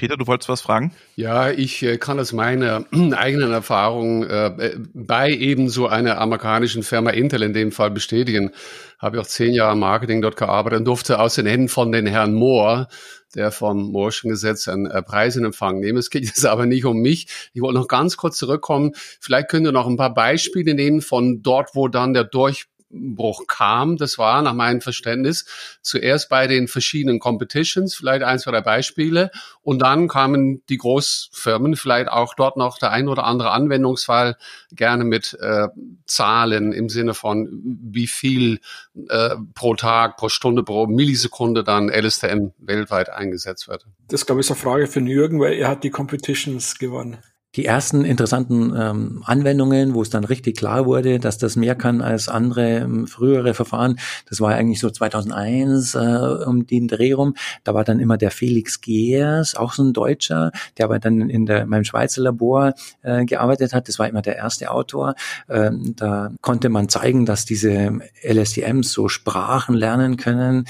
[0.00, 0.94] Peter, du wolltest was fragen?
[1.14, 7.10] Ja, ich äh, kann aus meiner eigenen Erfahrung äh, bei eben so einer amerikanischen Firma
[7.10, 8.52] Intel in dem Fall bestätigen.
[8.98, 12.32] Habe auch zehn Jahre Marketing dort gearbeitet und durfte aus den Händen von den Herrn
[12.32, 12.88] Moore,
[13.34, 15.98] der vom Moore'schen Gesetz einen äh, Preis in Empfang nehmen.
[15.98, 17.26] Es geht jetzt aber nicht um mich.
[17.52, 18.92] Ich wollte noch ganz kurz zurückkommen.
[18.94, 23.46] Vielleicht könnt ihr noch ein paar Beispiele nehmen von dort, wo dann der Durch Bruch
[23.46, 23.96] kam.
[23.96, 25.46] Das war nach meinem Verständnis
[25.80, 29.30] zuerst bei den verschiedenen Competitions, vielleicht ein, zwei, drei Beispiele.
[29.62, 34.36] Und dann kamen die Großfirmen, vielleicht auch dort noch der ein oder andere Anwendungsfall,
[34.72, 35.68] gerne mit äh,
[36.06, 38.60] Zahlen im Sinne von, wie viel
[39.08, 43.86] äh, pro Tag, pro Stunde, pro Millisekunde dann LSTM weltweit eingesetzt wird.
[44.08, 47.18] Das, glaube ich, ist eine Frage für Jürgen, weil er hat die Competitions gewonnen
[47.56, 52.00] die ersten interessanten ähm, Anwendungen, wo es dann richtig klar wurde, dass das mehr kann
[52.00, 55.98] als andere ähm, frühere Verfahren, das war eigentlich so 2001 äh,
[56.46, 57.34] um den Dreh rum.
[57.64, 61.46] Da war dann immer der Felix Geers, auch so ein Deutscher, der aber dann in
[61.46, 63.88] der, meinem Schweizer Labor äh, gearbeitet hat.
[63.88, 65.14] Das war immer der erste Autor.
[65.48, 70.66] Ähm, da konnte man zeigen, dass diese LSTMs so Sprachen lernen können,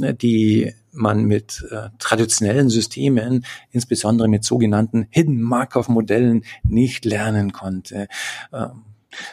[0.00, 8.08] die man mit äh, traditionellen Systemen, insbesondere mit sogenannten Hidden Markov Modellen, nicht lernen konnte.
[8.52, 8.84] Ähm,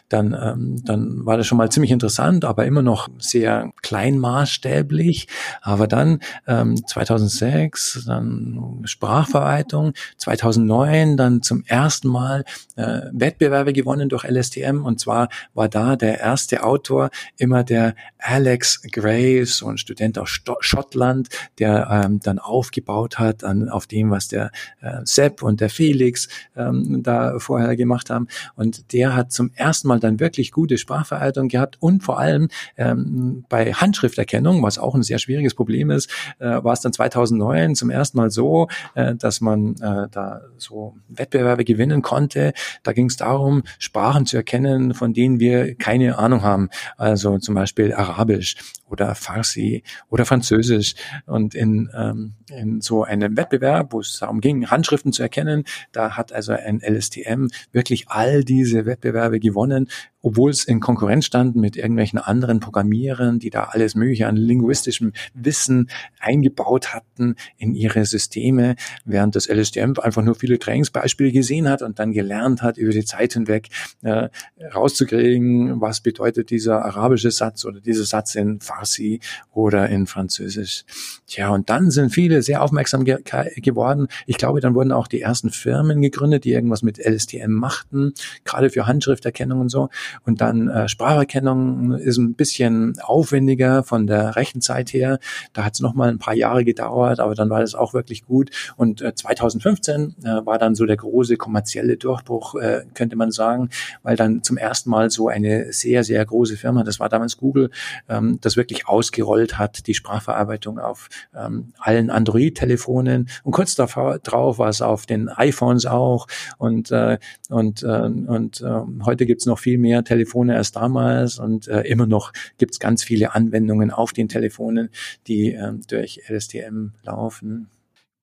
[0.09, 5.27] dann, ähm, dann war das schon mal ziemlich interessant, aber immer noch sehr kleinmaßstäblich.
[5.61, 12.43] Aber dann ähm, 2006, dann Sprachverwaltung, 2009 dann zum ersten Mal
[12.75, 18.81] äh, Wettbewerbe gewonnen durch LSTM und zwar war da der erste Autor immer der Alex
[18.91, 24.09] Graves, so ein Student aus Sto Schottland, der ähm, dann aufgebaut hat an, auf dem,
[24.09, 28.27] was der äh, Sepp und der Felix ähm, da vorher gemacht haben.
[28.55, 32.47] Und der hat zum ersten ersten Mal dann wirklich gute Sprachverarbeitung gehabt und vor allem
[32.77, 37.75] ähm, bei Handschrifterkennung, was auch ein sehr schwieriges Problem ist, äh, war es dann 2009
[37.75, 42.53] zum ersten Mal so, äh, dass man äh, da so Wettbewerbe gewinnen konnte.
[42.83, 46.69] Da ging es darum, Sprachen zu erkennen, von denen wir keine Ahnung haben.
[46.95, 48.55] Also zum Beispiel Arabisch
[48.89, 50.95] oder Farsi oder Französisch.
[51.25, 56.17] Und in, ähm, in so einem Wettbewerb, wo es darum ging, Handschriften zu erkennen, da
[56.17, 59.89] hat also ein LSTM wirklich all diese Wettbewerbe gewonnen gewonnen,
[60.21, 65.13] obwohl es in Konkurrenz stand mit irgendwelchen anderen Programmierern, die da alles Mögliche an linguistischem
[65.33, 68.75] Wissen eingebaut hatten in ihre Systeme,
[69.05, 73.05] während das LSTM einfach nur viele Trainingsbeispiele gesehen hat und dann gelernt hat, über die
[73.05, 73.69] Zeit hinweg
[74.01, 74.29] äh,
[74.73, 79.19] rauszukriegen, was bedeutet dieser arabische Satz oder dieser Satz in Farsi
[79.51, 80.83] oder in Französisch.
[81.27, 83.17] Tja, und dann sind viele sehr aufmerksam ge
[83.57, 84.07] geworden.
[84.25, 88.13] Ich glaube, dann wurden auch die ersten Firmen gegründet, die irgendwas mit LSTM machten,
[88.45, 89.89] gerade für Handschrifterkennung und so.
[90.25, 95.19] Und dann äh, Spracherkennung ist ein bisschen aufwendiger von der Rechenzeit her.
[95.53, 98.25] Da hat es noch mal ein paar Jahre gedauert, aber dann war das auch wirklich
[98.25, 98.51] gut.
[98.75, 103.69] Und äh, 2015 äh, war dann so der große kommerzielle Durchbruch, äh, könnte man sagen,
[104.03, 107.69] weil dann zum ersten Mal so eine sehr, sehr große Firma, das war damals Google,
[108.09, 113.29] ähm, das wirklich ausgerollt hat, die Sprachverarbeitung auf ähm, allen Android-Telefonen.
[113.43, 116.27] Und kurz davor, drauf war es auf den iPhones auch.
[116.57, 117.17] Und, äh,
[117.49, 122.05] und, äh, und äh, heute gibt's noch viel mehr Telefone als damals und äh, immer
[122.05, 124.89] noch gibt es ganz viele Anwendungen auf den Telefonen,
[125.27, 127.69] die äh, durch LSTM laufen.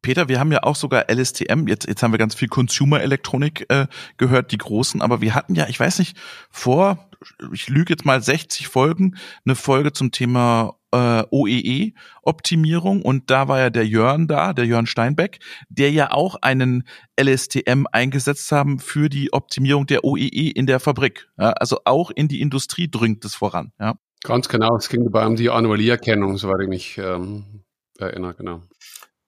[0.04, 3.86] Peter, wir haben ja auch sogar LSTM, jetzt, jetzt haben wir ganz viel Consumer-Elektronik äh,
[4.18, 6.14] gehört, die großen, aber wir hatten ja, ich weiß nicht,
[6.50, 7.08] vor,
[7.54, 13.58] ich lüge jetzt mal 60 Folgen, eine Folge zum Thema äh, OEE-Optimierung und da war
[13.58, 15.38] ja der Jörn da, der Jörn Steinbeck,
[15.70, 16.84] der ja auch einen
[17.18, 21.28] LSTM eingesetzt haben für die Optimierung der OEE in der Fabrik.
[21.38, 23.72] Ja, also auch in die Industrie drückt es voran.
[23.80, 23.94] Ja.
[24.22, 27.64] Ganz genau, es ging dabei um die Anomalieerkennung, soweit ich mich ähm,
[27.98, 28.60] erinnere, genau.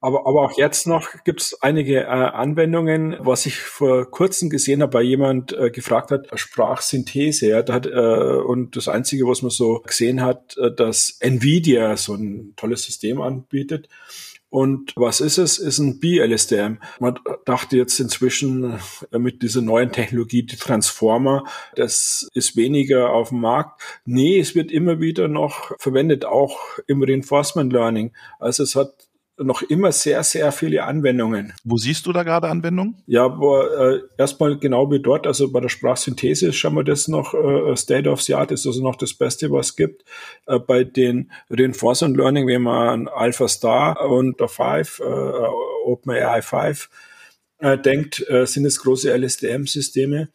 [0.06, 4.80] Aber, aber auch jetzt noch gibt es einige äh, Anwendungen, was ich vor kurzem gesehen
[4.80, 7.48] habe, weil jemand äh, gefragt hat, Sprachsynthese.
[7.48, 11.96] Ja, da hat, äh, und das Einzige, was man so gesehen hat, äh, dass Nvidia
[11.96, 13.88] so ein tolles System anbietet.
[14.48, 15.58] Und was ist es?
[15.58, 16.76] Ist ein B-LSTM.
[17.00, 18.78] Man dachte jetzt inzwischen
[19.10, 21.42] äh, mit dieser neuen Technologie, die Transformer,
[21.74, 23.82] das ist weniger auf dem Markt.
[24.04, 28.12] Nee, es wird immer wieder noch verwendet, auch im Reinforcement Learning.
[28.38, 29.05] Also es hat
[29.38, 31.52] noch immer sehr, sehr viele Anwendungen.
[31.64, 32.96] Wo siehst du da gerade Anwendungen?
[33.06, 37.34] Ja, aber äh, erstmal genau wie dort, also bei der Sprachsynthese schauen wir das noch
[37.34, 40.04] äh, State of the Art, ist also noch das Beste, was es gibt.
[40.46, 45.04] Äh, bei den Reinforcement Learning, wenn man an Alpha Star und der Five, äh,
[45.84, 46.88] OpenAI 5
[47.58, 50.28] äh, denkt, äh, sind es große LSTM-Systeme.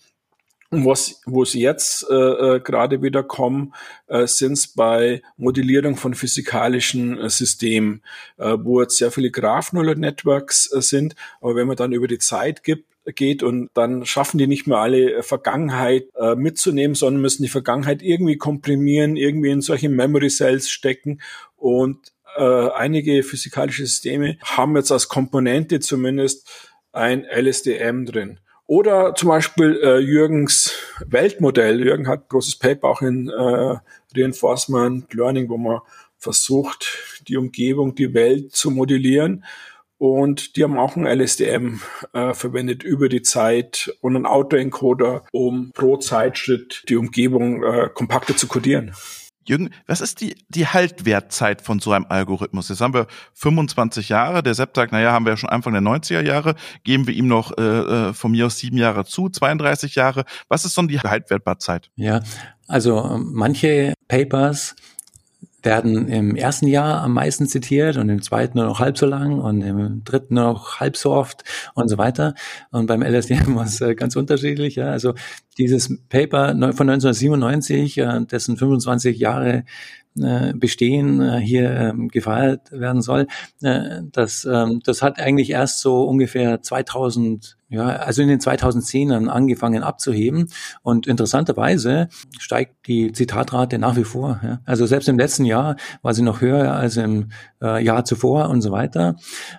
[0.74, 3.74] Was, wo es jetzt äh, äh, gerade wieder kommen,
[4.08, 8.04] äh, sind es bei Modellierung von physikalischen äh, Systemen,
[8.38, 11.16] äh, wo jetzt sehr viele Graph Neural Networks äh, sind.
[11.42, 14.78] Aber wenn man dann über die Zeit gibt, geht und dann schaffen die nicht mehr
[14.78, 20.30] alle äh, Vergangenheit äh, mitzunehmen, sondern müssen die Vergangenheit irgendwie komprimieren, irgendwie in solche Memory
[20.30, 21.22] Cells stecken
[21.58, 21.98] und
[22.38, 26.48] äh, einige physikalische Systeme haben jetzt als Komponente zumindest
[26.94, 28.40] ein LSDM drin.
[28.72, 30.72] Oder zum Beispiel äh, Jürgens
[31.06, 31.84] Weltmodell.
[31.84, 33.76] Jürgen hat großes Paper auch in äh,
[34.16, 35.80] Reinforcement Learning, wo man
[36.18, 36.86] versucht,
[37.28, 39.44] die Umgebung, die Welt zu modellieren.
[39.98, 41.82] Und die haben auch ein LSDM
[42.14, 48.38] äh, verwendet über die Zeit und einen Autoencoder, um pro Zeitschritt die Umgebung äh, kompakter
[48.38, 48.96] zu codieren.
[49.48, 52.70] Jürgen, was ist die, die Haltwertzeit von so einem Algorithmus?
[52.70, 54.44] Jetzt haben wir 25 Jahre.
[54.44, 56.56] Der Sepp sagt, naja, haben wir ja schon Anfang der 90er Jahre.
[56.84, 60.26] Geben wir ihm noch äh, äh, von mir aus sieben Jahre zu, 32 Jahre.
[60.48, 61.90] Was ist so die Haltwertbarzeit?
[61.96, 62.22] Ja,
[62.68, 64.76] also manche Papers
[65.64, 69.40] werden im ersten Jahr am meisten zitiert und im zweiten nur noch halb so lang
[69.40, 71.44] und im dritten nur noch halb so oft
[71.74, 72.34] und so weiter.
[72.72, 74.82] Und beim LSDM war es äh, ganz unterschiedlich.
[74.82, 75.14] Also
[75.58, 79.64] dieses Paper von 1997, äh, dessen 25 Jahre
[80.20, 83.28] äh, bestehen äh, hier ähm, gefeiert werden soll.
[83.62, 89.28] Äh, das, ähm, das hat eigentlich erst so ungefähr 2000, ja, also in den 2010ern
[89.28, 90.50] angefangen abzuheben.
[90.82, 92.10] Und interessanterweise
[92.40, 94.40] steigt die Zitatrate nach wie vor.
[94.44, 94.60] Ja.
[94.66, 97.30] Also selbst im letzten Jahr war sie noch höher als im
[97.62, 99.16] äh, Jahr zuvor und so weiter.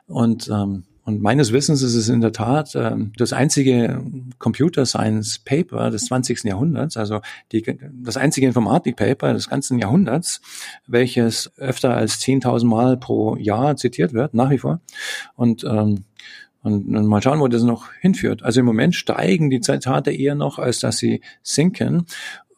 [0.06, 4.02] Und ähm, und meines Wissens ist es in der Tat äh, das einzige
[4.38, 6.44] Computer Science Paper des 20.
[6.44, 7.64] Jahrhunderts, also die,
[8.02, 10.40] das einzige Informatik-Paper des ganzen Jahrhunderts,
[10.86, 14.80] welches öfter als 10.000 Mal pro Jahr zitiert wird, nach wie vor.
[15.34, 16.04] Und ähm,
[16.62, 18.44] und, und mal schauen, wo das noch hinführt.
[18.44, 22.06] Also im Moment steigen die Zitate eher noch, als dass sie sinken.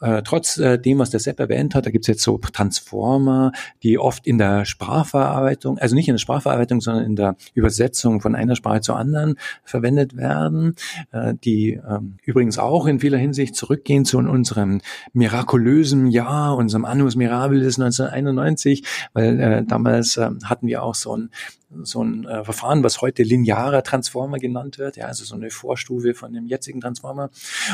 [0.01, 3.99] Äh, trotz äh, dem, was der Sepp erwähnt hat, da gibt's jetzt so Transformer, die
[3.99, 8.57] oft in der Sprachverarbeitung, also nicht in der Sprachverarbeitung, sondern in der Übersetzung von einer
[8.57, 10.74] Sprache zur anderen verwendet werden,
[11.12, 14.80] äh, die ähm, übrigens auch in vieler Hinsicht zurückgehen zu unserem
[15.12, 21.30] mirakulösen Jahr, unserem Annus Mirabilis 1991, weil äh, damals äh, hatten wir auch so ein
[21.83, 26.14] so ein äh, Verfahren, was heute linearer Transformer genannt wird, ja, also so eine Vorstufe
[26.14, 27.31] von dem jetzigen Transformer.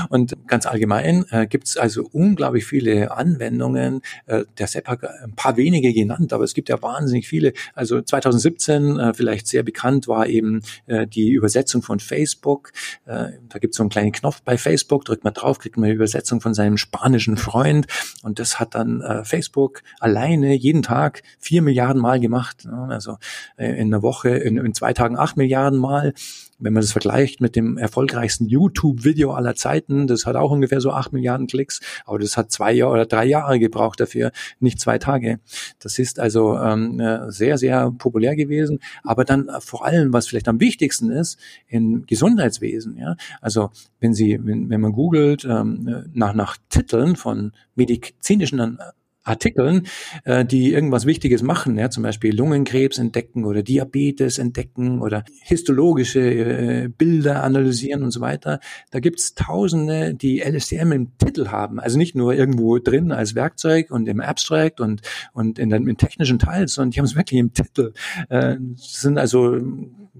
[0.08, 4.02] Und ganz allgemein äh, gibt es also unglaublich viele Anwendungen.
[4.26, 7.52] Äh, der Sepp hat ein paar wenige genannt, aber es gibt ja wahnsinnig viele.
[7.74, 12.72] Also 2017 äh, vielleicht sehr bekannt war eben äh, die Übersetzung von Facebook.
[13.06, 15.84] Äh, da gibt es so einen kleinen Knopf bei Facebook, drückt man drauf, kriegt man
[15.84, 17.86] eine Übersetzung von seinem spanischen Freund
[18.22, 22.64] und das hat dann äh, Facebook alleine jeden Tag vier Milliarden Mal gemacht.
[22.64, 22.88] Ne?
[22.90, 23.18] Also
[23.56, 26.14] äh, in einer Woche, in, in zwei Tagen acht Milliarden Mal.
[26.62, 30.92] Wenn man das vergleicht mit dem erfolgreichsten YouTube-Video aller Zeiten, das hat auch ungefähr so
[30.92, 34.98] acht Milliarden Klicks, aber das hat zwei Jahre oder drei Jahre gebraucht dafür, nicht zwei
[34.98, 35.40] Tage.
[35.78, 38.80] Das ist also ähm, äh, sehr, sehr populär gewesen.
[39.02, 42.98] Aber dann vor allem, was vielleicht am wichtigsten ist, im Gesundheitswesen.
[42.98, 43.16] Ja?
[43.40, 48.78] Also wenn Sie, wenn, wenn man googelt ähm, nach, nach Titeln von medizinischen
[49.22, 49.86] Artikeln,
[50.24, 56.20] äh, die irgendwas Wichtiges machen, ja, zum Beispiel Lungenkrebs entdecken oder Diabetes entdecken oder histologische
[56.20, 58.60] äh, Bilder analysieren und so weiter.
[58.90, 63.90] Da gibt's Tausende, die LSTM im Titel haben, also nicht nur irgendwo drin als Werkzeug
[63.90, 65.02] und im Abstract und
[65.32, 67.92] und in dem technischen Teil, sondern die haben es wirklich im Titel.
[68.28, 69.58] Äh, sind also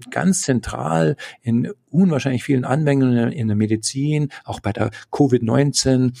[0.09, 6.13] ganz zentral in unwahrscheinlich vielen Anwendungen in der Medizin, auch bei der Covid-19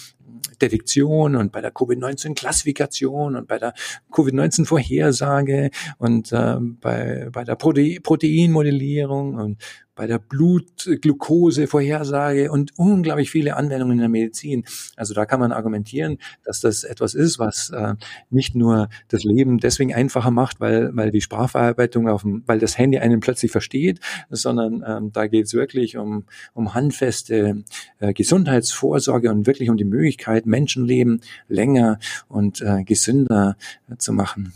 [0.61, 3.73] Detektion und bei der Covid-19-Klassifikation und bei der
[4.11, 9.57] Covid-19-Vorhersage und äh, bei, bei der Prote Proteinmodellierung und
[10.01, 14.65] bei der Blutglucose-Vorhersage und unglaublich viele Anwendungen in der Medizin.
[14.95, 17.93] Also da kann man argumentieren, dass das etwas ist, was äh,
[18.31, 22.79] nicht nur das Leben deswegen einfacher macht, weil, weil die Sprachverarbeitung auf dem, weil das
[22.79, 23.99] Handy einen plötzlich versteht,
[24.31, 26.25] sondern ähm, da geht es wirklich um,
[26.55, 27.63] um handfeste
[27.99, 33.55] äh, Gesundheitsvorsorge und wirklich um die Möglichkeit, Menschenleben länger und äh, gesünder
[33.87, 34.51] äh, zu machen.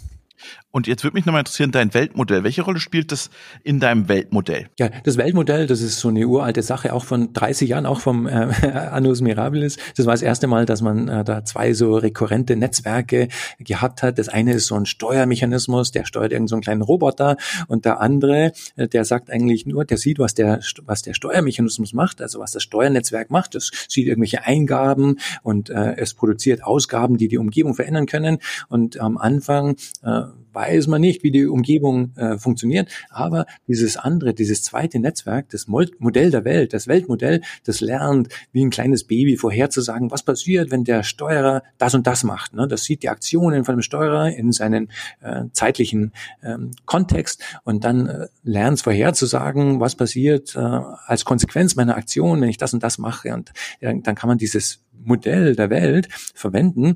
[0.75, 2.43] Und jetzt würde mich nochmal interessieren, dein Weltmodell.
[2.43, 3.29] Welche Rolle spielt das
[3.63, 4.67] in deinem Weltmodell?
[4.77, 8.27] Ja, das Weltmodell, das ist so eine uralte Sache, auch von 30 Jahren, auch vom
[8.27, 8.31] äh,
[8.91, 9.77] Annus Mirabilis.
[9.95, 14.19] Das war das erste Mal, dass man äh, da zwei so rekurrente Netzwerke gehabt hat.
[14.19, 17.37] Das eine ist so ein Steuermechanismus, der steuert irgendeinen so einen kleinen Roboter
[17.69, 21.93] und der andere, äh, der sagt eigentlich nur, der sieht, was der, was der Steuermechanismus
[21.93, 23.55] macht, also was das Steuernetzwerk macht.
[23.55, 28.39] Das sieht irgendwelche Eingaben und äh, es produziert Ausgaben, die die Umgebung verändern können.
[28.67, 30.23] Und am Anfang äh,
[30.55, 35.67] weiß man nicht, wie die Umgebung äh, funktioniert, aber dieses andere, dieses zweite Netzwerk, das
[35.67, 40.83] Modell der Welt, das Weltmodell, das lernt wie ein kleines Baby vorherzusagen, was passiert, wenn
[40.83, 42.53] der Steuerer das und das macht.
[42.53, 42.67] Ne?
[42.67, 44.89] Das sieht die Aktionen von dem Steuerer in seinen
[45.21, 51.75] äh, zeitlichen ähm, Kontext und dann äh, lernt es vorherzusagen, was passiert äh, als Konsequenz
[51.75, 53.33] meiner Aktion, wenn ich das und das mache.
[53.33, 53.51] Und
[53.81, 56.95] ja, dann kann man dieses Modell der Welt verwenden,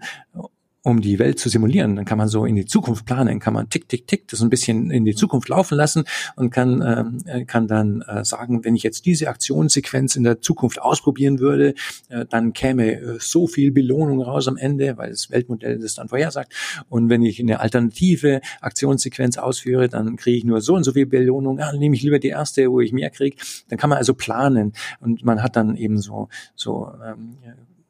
[0.90, 1.96] um die Welt zu simulieren.
[1.96, 4.50] Dann kann man so in die Zukunft planen, kann man tick, tick, tick das ein
[4.50, 6.04] bisschen in die Zukunft laufen lassen
[6.36, 6.82] und kann,
[7.26, 11.76] äh, kann dann äh, sagen, wenn ich jetzt diese Aktionssequenz in der Zukunft ausprobieren würde,
[12.10, 16.10] äh, dann käme äh, so viel Belohnung raus am Ende, weil das Weltmodell das dann
[16.10, 16.54] vorhersagt.
[16.90, 21.06] Und wenn ich eine alternative Aktionssequenz ausführe, dann kriege ich nur so und so viel
[21.06, 21.60] Belohnung.
[21.60, 23.38] Ja, dann nehme ich lieber die erste, wo ich mehr kriege.
[23.70, 27.38] Dann kann man also planen und man hat dann eben so, so ähm,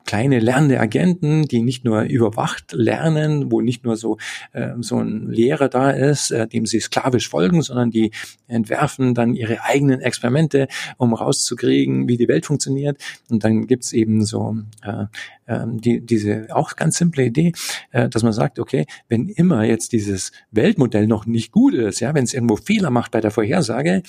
[0.10, 4.18] kleine lernende Agenten, die nicht nur überwacht lernen, wo nicht nur so
[4.53, 8.10] äh, so ein Lehrer da ist, äh, dem sie sklavisch folgen, sondern die
[8.47, 12.97] entwerfen dann ihre eigenen Experimente, um rauszukriegen, wie die Welt funktioniert.
[13.30, 15.05] Und dann gibt's eben so äh,
[15.45, 17.51] äh, die, diese auch ganz simple Idee,
[17.91, 22.16] äh, dass man sagt, okay, wenn immer jetzt dieses Weltmodell noch nicht gut ist, ja,
[22.16, 24.01] wenn es irgendwo Fehler macht bei der Vorhersage,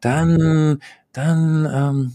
[0.00, 0.78] dann
[1.12, 2.12] dann ähm,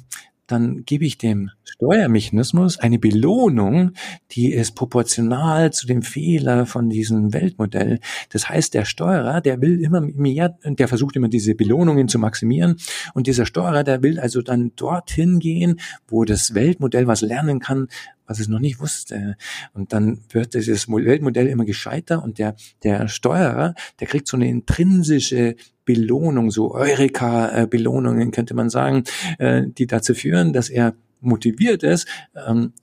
[0.47, 3.91] dann gebe ich dem Steuermechanismus eine Belohnung,
[4.31, 7.99] die ist proportional zu dem Fehler von diesem Weltmodell.
[8.29, 12.77] Das heißt, der Steuerer, der will immer mehr, der versucht immer diese Belohnungen zu maximieren
[13.13, 17.89] und dieser Steuerer, der will also dann dorthin gehen, wo das Weltmodell was lernen kann,
[18.27, 19.37] was es noch nicht wusste.
[19.73, 24.47] Und dann wird dieses Weltmodell immer gescheiter und der, der Steuerer, der kriegt so eine
[24.47, 25.55] intrinsische
[25.85, 29.05] Belohnung, so Eureka-Belohnungen könnte man sagen,
[29.39, 32.07] äh, die dazu führen, dass er motiviert ist,
[32.47, 32.73] ähm,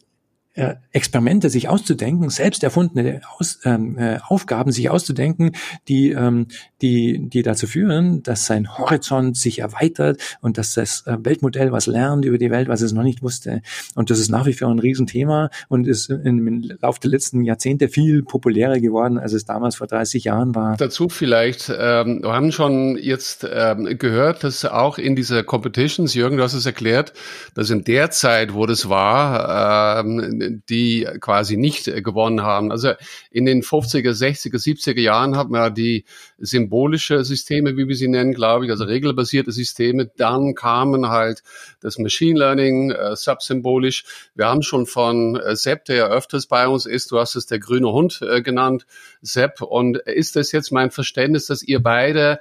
[0.54, 5.52] äh, Experimente sich auszudenken, selbst erfundene Aus, ähm, äh, Aufgaben sich auszudenken,
[5.88, 6.46] die, ähm,
[6.80, 11.86] die, die dazu führen, dass sein Horizont sich erweitert und dass das äh, Weltmodell was
[11.86, 13.62] lernt über die Welt, was es noch nicht wusste.
[13.96, 17.88] Und das ist nach wie vor ein Riesenthema und ist im Laufe der letzten Jahrzehnte
[17.88, 20.76] viel populärer geworden, als es damals vor 30 Jahren war.
[20.76, 26.36] Dazu vielleicht, ähm, wir haben schon jetzt ähm, gehört, dass auch in dieser Competitions, Jürgen,
[26.36, 27.12] du hast es erklärt,
[27.54, 32.70] dass in der Zeit, wo das war, ähm, die quasi nicht äh, gewonnen haben.
[32.70, 32.92] Also
[33.30, 36.04] in den 50er, 60er, 70er Jahren hat man die
[36.38, 40.06] symbolische Systeme, wie wir sie nennen, glaube ich, also regelbasierte Systeme.
[40.16, 41.42] Dann kamen halt
[41.80, 44.04] das Machine Learning, äh, subsymbolisch.
[44.34, 47.46] Wir haben schon von äh, Sepp, der ja öfters bei uns ist, du hast es
[47.46, 48.86] der grüne Hund äh, genannt,
[49.22, 49.62] Sepp.
[49.62, 52.40] Und ist das jetzt mein Verständnis, dass ihr beide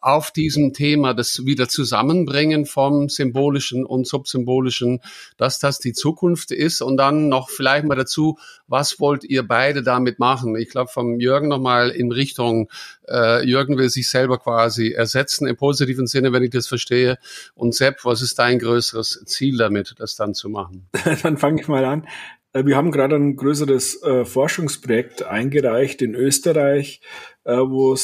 [0.00, 5.00] auf diesem Thema das wieder zusammenbringen vom symbolischen und subsymbolischen,
[5.36, 9.82] dass das die Zukunft ist und dann noch vielleicht mal dazu, was wollt ihr beide
[9.82, 10.56] damit machen?
[10.56, 12.70] Ich glaube, vom Jürgen nochmal in Richtung,
[13.08, 17.18] äh, Jürgen will sich selber quasi ersetzen im positiven Sinne, wenn ich das verstehe.
[17.54, 20.88] Und Sepp, was ist dein größeres Ziel damit, das dann zu machen?
[21.22, 22.06] dann fange ich mal an.
[22.52, 27.00] Äh, wir haben gerade ein größeres äh, Forschungsprojekt eingereicht in Österreich,
[27.44, 27.94] äh, äh, wo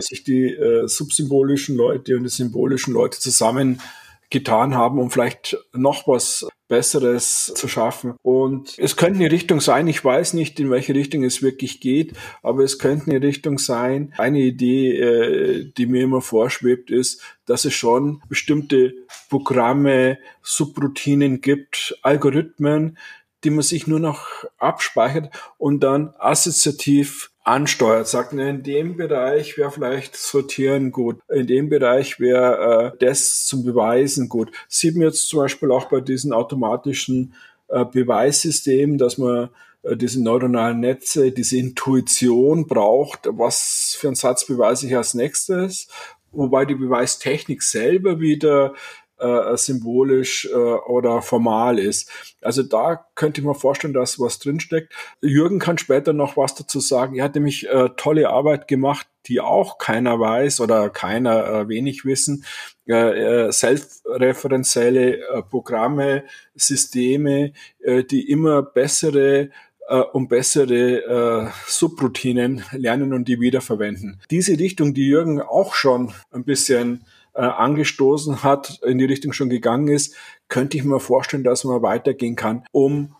[0.00, 3.80] sich die äh, subsymbolischen Leute und die symbolischen Leute zusammen
[4.28, 8.14] getan haben, um vielleicht noch was Besseres zu schaffen.
[8.22, 12.14] Und es könnte eine Richtung sein, ich weiß nicht, in welche Richtung es wirklich geht,
[12.42, 14.14] aber es könnte eine Richtung sein.
[14.16, 18.94] Eine Idee, äh, die mir immer vorschwebt, ist, dass es schon bestimmte
[19.28, 22.96] Programme, Subroutinen gibt, Algorithmen,
[23.42, 28.08] die man sich nur noch abspeichert und dann assoziativ ansteuert.
[28.08, 33.64] Sagt, in dem Bereich wäre vielleicht Sortieren gut, in dem Bereich wäre äh, das zum
[33.64, 34.52] Beweisen gut.
[34.68, 37.34] Sieht man jetzt zum Beispiel auch bei diesen automatischen
[37.68, 39.50] äh, Beweissystemen, dass man
[39.82, 45.88] äh, diese neuronalen Netze, diese Intuition braucht, was für einen Satz beweise ich als nächstes,
[46.32, 48.74] wobei die Beweistechnik selber wieder
[49.20, 52.10] äh, symbolisch äh, oder formal ist.
[52.40, 54.92] Also da könnte ich mir vorstellen, dass was drinsteckt.
[55.20, 57.16] Jürgen kann später noch was dazu sagen.
[57.16, 62.04] Er hat nämlich äh, tolle Arbeit gemacht, die auch keiner weiß oder keiner äh, wenig
[62.04, 62.44] wissen.
[62.88, 69.50] Äh, äh, selbstreferenzielle äh, Programme, Systeme, äh, die immer bessere
[69.90, 74.20] äh, und bessere äh, Subroutinen lernen und die wiederverwenden.
[74.30, 77.04] Diese Richtung, die Jürgen auch schon ein bisschen
[77.34, 80.14] äh, angestoßen hat, in die Richtung schon gegangen ist,
[80.48, 83.14] könnte ich mir vorstellen, dass man weitergehen kann, um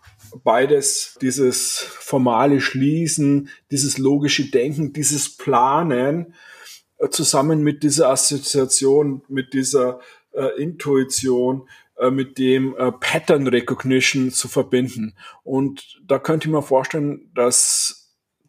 [0.44, 6.34] beides, dieses formale Schließen, dieses logische Denken, dieses Planen,
[6.98, 10.00] äh, zusammen mit dieser Assoziation, mit dieser
[10.32, 11.68] äh, Intuition,
[12.00, 15.14] äh, mit dem äh, Pattern Recognition zu verbinden.
[15.42, 17.99] Und da könnte ich mir vorstellen, dass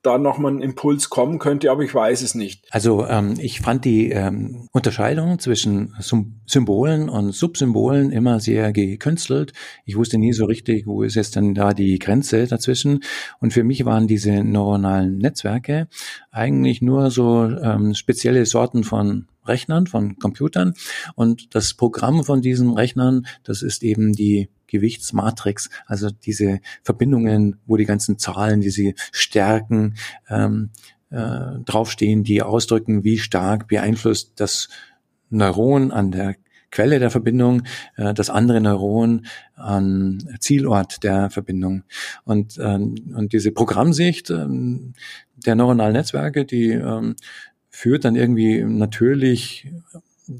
[0.01, 2.65] da nochmal ein Impuls kommen könnte, aber ich weiß es nicht.
[2.71, 5.93] Also ähm, ich fand die ähm, Unterscheidung zwischen
[6.45, 9.53] Symbolen und Subsymbolen immer sehr gekünstelt.
[9.85, 13.01] Ich wusste nie so richtig, wo ist jetzt dann da die Grenze dazwischen.
[13.39, 15.87] Und für mich waren diese neuronalen Netzwerke
[16.31, 20.73] eigentlich nur so ähm, spezielle Sorten von Rechnern, von Computern.
[21.15, 27.77] Und das Programm von diesen Rechnern, das ist eben die Gewichtsmatrix, also diese Verbindungen, wo
[27.77, 29.95] die ganzen Zahlen, diese Stärken
[30.29, 30.69] ähm,
[31.11, 34.69] äh, draufstehen, die ausdrücken, wie stark beeinflusst das
[35.29, 36.35] Neuron an der
[36.71, 37.63] Quelle der Verbindung,
[37.97, 41.83] äh, das andere Neuron an Zielort der Verbindung.
[42.23, 44.93] Und, ähm, und diese Programmsicht ähm,
[45.35, 47.15] der neuronalen Netzwerke, die ähm,
[47.69, 49.69] führt dann irgendwie natürlich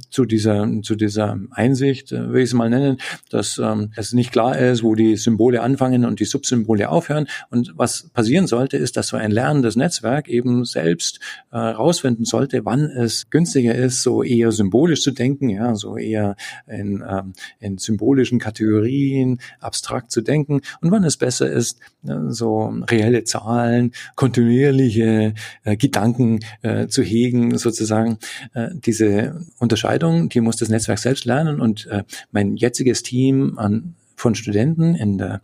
[0.09, 2.97] zu dieser, zu dieser Einsicht, äh, will ich es mal nennen,
[3.29, 7.27] dass ähm, es nicht klar ist, wo die Symbole anfangen und die Subsymbole aufhören.
[7.49, 11.19] Und was passieren sollte, ist, dass so ein lernendes Netzwerk eben selbst
[11.51, 16.35] äh, rausfinden sollte, wann es günstiger ist, so eher symbolisch zu denken, ja, so eher
[16.67, 22.73] in, ähm, in symbolischen Kategorien, abstrakt zu denken und wann es besser ist, äh, so
[22.89, 25.33] reelle Zahlen, kontinuierliche
[25.63, 28.17] äh, Gedanken äh, zu hegen, sozusagen
[28.53, 33.57] äh, diese Unterscheidung Unterscheidung, die muss das Netzwerk selbst lernen und äh, mein jetziges Team
[33.57, 35.41] an, von Studenten in der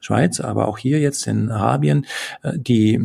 [0.00, 2.04] Schweiz, aber auch hier jetzt in Arabien,
[2.42, 3.00] äh, die,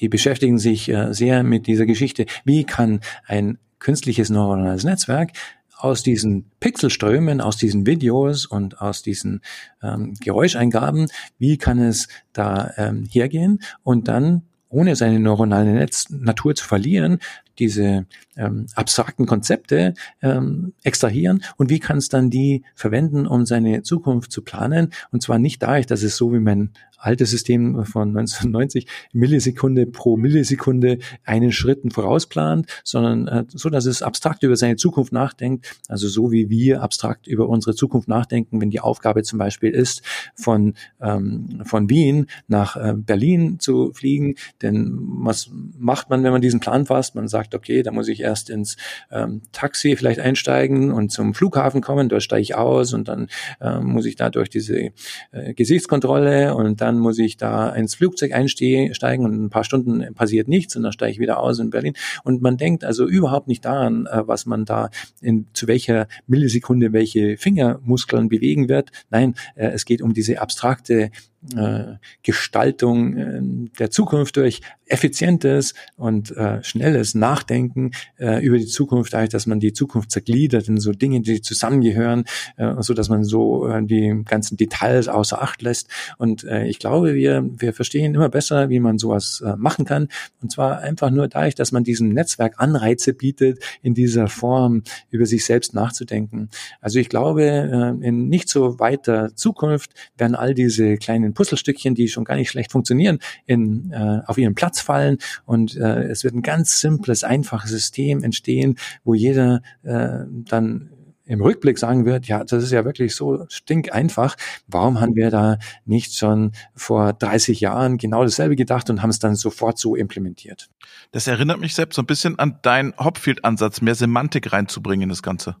[0.00, 2.26] die beschäftigen sich äh, sehr mit dieser Geschichte.
[2.44, 5.32] Wie kann ein künstliches neuronales Netzwerk
[5.76, 9.40] aus diesen Pixelströmen, aus diesen Videos und aus diesen
[9.82, 16.54] ähm, Geräuscheingaben, wie kann es da ähm, hergehen und dann ohne seine neuronale Netz Natur
[16.54, 17.18] zu verlieren,
[17.58, 18.06] diese
[18.36, 24.32] ähm, abstrakten Konzepte ähm, extrahieren und wie kann es dann die verwenden, um seine Zukunft
[24.32, 24.92] zu planen.
[25.10, 30.16] Und zwar nicht dadurch, dass es so wie mein altes System von 1990 Millisekunde pro
[30.16, 35.76] Millisekunde einen Schritten vorausplant, sondern äh, so, dass es abstrakt über seine Zukunft nachdenkt.
[35.88, 40.02] Also so wie wir abstrakt über unsere Zukunft nachdenken, wenn die Aufgabe zum Beispiel ist,
[40.34, 44.34] von, ähm, von Wien nach äh, Berlin zu fliegen.
[44.62, 47.14] Denn was macht man, wenn man diesen Plan fasst?
[47.14, 48.76] Man sagt, okay, da muss ich erst ins
[49.10, 53.28] ähm, Taxi vielleicht einsteigen und zum Flughafen kommen, dort steige ich aus und dann
[53.60, 54.90] äh, muss ich da durch diese
[55.32, 60.48] äh, Gesichtskontrolle und dann muss ich da ins Flugzeug einsteigen und ein paar Stunden passiert
[60.48, 61.94] nichts und dann steige ich wieder aus in Berlin.
[62.24, 64.90] Und man denkt also überhaupt nicht daran, äh, was man da
[65.20, 68.90] in, zu welcher Millisekunde welche Fingermuskeln bewegen wird.
[69.10, 71.10] Nein, äh, es geht um diese abstrakte
[71.56, 73.40] äh, Gestaltung äh,
[73.78, 79.60] der Zukunft durch effizientes und äh, schnelles Nachdenken äh, über die Zukunft, dadurch, dass man
[79.60, 82.24] die Zukunft zergliedert in so Dinge, die zusammengehören,
[82.56, 85.88] äh, so dass man so äh, die ganzen Details außer Acht lässt.
[86.16, 90.08] Und äh, ich glaube, wir wir verstehen immer besser, wie man sowas äh, machen kann.
[90.42, 95.26] Und zwar einfach nur dadurch, dass man diesem Netzwerk Anreize bietet, in dieser Form über
[95.26, 96.48] sich selbst nachzudenken.
[96.80, 101.94] Also ich glaube, äh, in nicht so weiter Zukunft werden all diese kleinen kleinen Puzzlestückchen,
[101.94, 106.24] die schon gar nicht schlecht funktionieren, in, äh, auf ihren Platz fallen und äh, es
[106.24, 110.90] wird ein ganz simples, einfaches System entstehen, wo jeder äh, dann
[111.24, 114.34] im Rückblick sagen wird, ja, das ist ja wirklich so stinkeinfach.
[114.66, 119.18] Warum haben wir da nicht schon vor 30 Jahren genau dasselbe gedacht und haben es
[119.18, 120.70] dann sofort so implementiert?
[121.12, 125.22] Das erinnert mich selbst so ein bisschen an deinen Hopfield-Ansatz, mehr Semantik reinzubringen in das
[125.22, 125.56] Ganze.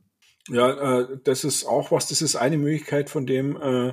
[0.48, 3.92] Ja, äh, das ist auch was, das ist eine Möglichkeit von dem, äh,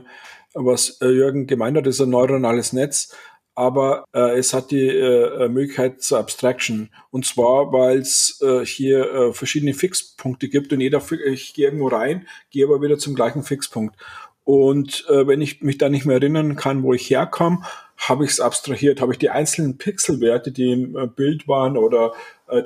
[0.53, 3.13] was äh, Jürgen gemeint hat, ist ein neuronales Netz,
[3.55, 6.89] aber äh, es hat die äh, Möglichkeit zur Abstraction.
[7.11, 11.87] Und zwar, weil es äh, hier äh, verschiedene Fixpunkte gibt und jeder, ich gehe irgendwo
[11.87, 13.95] rein, gehe aber wieder zum gleichen Fixpunkt.
[14.43, 17.63] Und äh, wenn ich mich da nicht mehr erinnern kann, wo ich herkam,
[17.97, 22.13] habe ich es abstrahiert, habe ich die einzelnen Pixelwerte, die im äh, Bild waren oder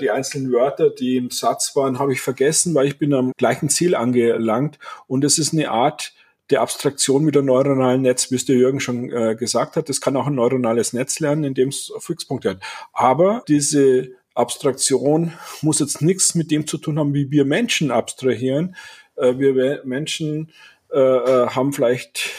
[0.01, 3.69] die einzelnen Wörter, die im Satz waren, habe ich vergessen, weil ich bin am gleichen
[3.69, 4.77] Ziel angelangt.
[5.07, 6.13] Und es ist eine Art
[6.49, 9.87] der Abstraktion mit dem neuronalen Netz, wie es der Jürgen schon äh, gesagt hat.
[9.89, 12.59] Das kann auch ein neuronales Netz lernen, in dem es Fixpunkte hat.
[12.91, 18.75] Aber diese Abstraktion muss jetzt nichts mit dem zu tun haben, wie wir Menschen abstrahieren.
[19.15, 20.51] Äh, wir Menschen
[20.91, 22.31] äh, äh, haben vielleicht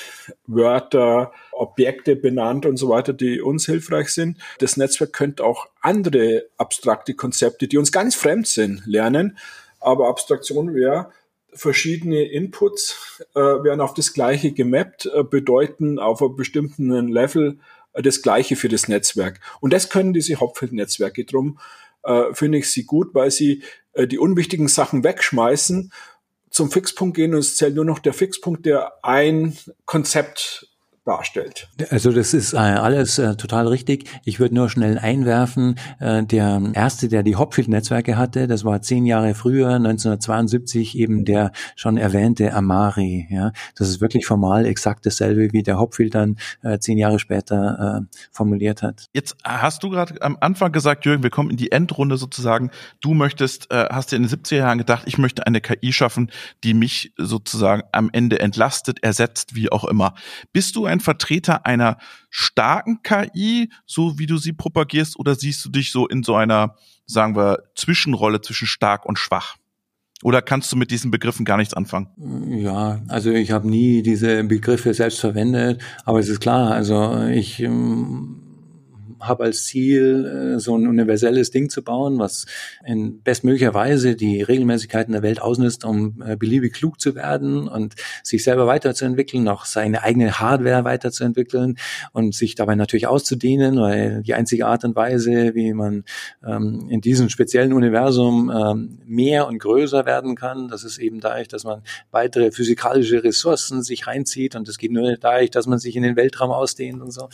[0.47, 4.39] Wörter Objekte benannt und so weiter, die uns hilfreich sind.
[4.59, 9.37] Das Netzwerk könnte auch andere abstrakte Konzepte, die uns ganz fremd sind, lernen.
[9.79, 11.11] Aber Abstraktion wäre,
[11.53, 17.59] verschiedene Inputs äh, werden auf das Gleiche gemappt, äh, bedeuten auf einem bestimmten Level
[17.93, 19.41] äh, das Gleiche für das Netzwerk.
[19.61, 21.25] Und das können diese Hauptfeldnetzwerke.
[21.25, 21.59] Drum
[22.05, 25.93] äh, finde ich sie gut, weil sie äh, die unwichtigen Sachen wegschmeißen,
[26.51, 30.70] zum Fixpunkt gehen und es zählt nur noch der Fixpunkt, der ein Konzept
[31.05, 31.69] darstellt.
[31.91, 34.09] Also das ist äh, alles äh, total richtig.
[34.25, 39.07] Ich würde nur schnell einwerfen, äh, der erste, der die Hopfield-Netzwerke hatte, das war zehn
[39.07, 43.27] Jahre früher, 1972, eben der schon erwähnte Amari.
[43.31, 48.03] Ja, Das ist wirklich formal exakt dasselbe, wie der Hopfield dann äh, zehn Jahre später
[48.03, 49.07] äh, formuliert hat.
[49.15, 52.71] Jetzt hast du gerade am Anfang gesagt, Jürgen, wir kommen in die Endrunde sozusagen.
[53.01, 56.31] Du möchtest, äh, hast dir in den 70er Jahren gedacht, ich möchte eine KI schaffen,
[56.63, 60.15] die mich sozusagen am Ende entlastet, ersetzt, wie auch immer.
[60.53, 65.71] Bist du ein Vertreter einer starken KI, so wie du sie propagierst, oder siehst du
[65.71, 66.77] dich so in so einer,
[67.07, 69.57] sagen wir, Zwischenrolle zwischen stark und schwach?
[70.23, 72.09] Oder kannst du mit diesen Begriffen gar nichts anfangen?
[72.51, 77.61] Ja, also ich habe nie diese Begriffe selbst verwendet, aber es ist klar, also ich
[77.61, 78.50] ähm
[79.21, 82.47] habe als Ziel, äh, so ein universelles Ding zu bauen, was
[82.85, 87.95] in bestmöglicher Weise die Regelmäßigkeiten der Welt ausnutzt, um äh, beliebig klug zu werden und
[88.23, 91.77] sich selber weiterzuentwickeln, auch seine eigene Hardware weiterzuentwickeln
[92.13, 96.05] und sich dabei natürlich auszudehnen, weil die einzige Art und Weise, wie man
[96.47, 101.49] ähm, in diesem speziellen Universum ähm, mehr und größer werden kann, das ist eben dadurch,
[101.49, 105.97] dass man weitere physikalische Ressourcen sich reinzieht und das geht nur dadurch, dass man sich
[105.97, 107.29] in den Weltraum ausdehnt und so.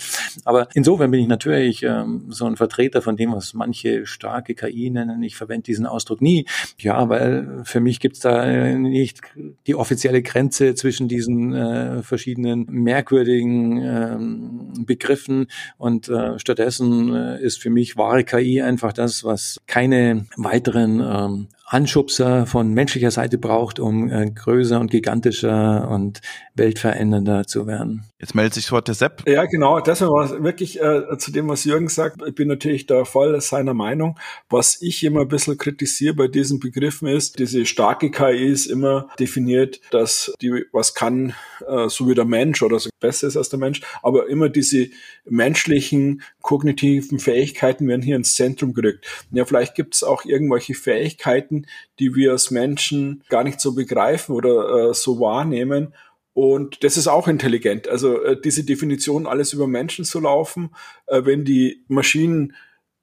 [0.44, 4.54] Aber insofern bin ich natürlich ich ähm, so ein Vertreter von dem, was manche starke
[4.54, 5.22] KI nennen.
[5.22, 6.46] Ich verwende diesen Ausdruck nie.
[6.78, 9.20] Ja, weil für mich gibt's da äh, nicht
[9.66, 15.46] die offizielle Grenze zwischen diesen äh, verschiedenen merkwürdigen ähm, Begriffen
[15.78, 21.48] und äh, stattdessen äh, ist für mich wahre KI einfach das, was keine weiteren ähm,
[21.68, 26.20] Anschubser von menschlicher Seite braucht, um äh, größer und gigantischer und
[26.54, 28.04] weltverändernder zu werden.
[28.26, 29.22] Jetzt meldet sich sofort der Sepp.
[29.28, 29.78] Ja, genau.
[29.78, 32.20] Das war wirklich äh, zu dem, was Jürgen sagt.
[32.26, 34.18] Ich bin natürlich da voll seiner Meinung.
[34.50, 39.06] Was ich immer ein bisschen kritisiere bei diesen Begriffen ist, diese starke KI ist immer
[39.20, 41.34] definiert, dass die was kann,
[41.68, 43.80] äh, so wie der Mensch oder so besser ist als der Mensch.
[44.02, 44.88] Aber immer diese
[45.24, 49.06] menschlichen kognitiven Fähigkeiten werden hier ins Zentrum gerückt.
[49.30, 51.66] Ja, vielleicht gibt es auch irgendwelche Fähigkeiten,
[52.00, 55.94] die wir als Menschen gar nicht so begreifen oder äh, so wahrnehmen.
[56.36, 57.88] Und das ist auch intelligent.
[57.88, 60.68] Also äh, diese Definition, alles über Menschen zu laufen,
[61.06, 62.54] äh, wenn die Maschinen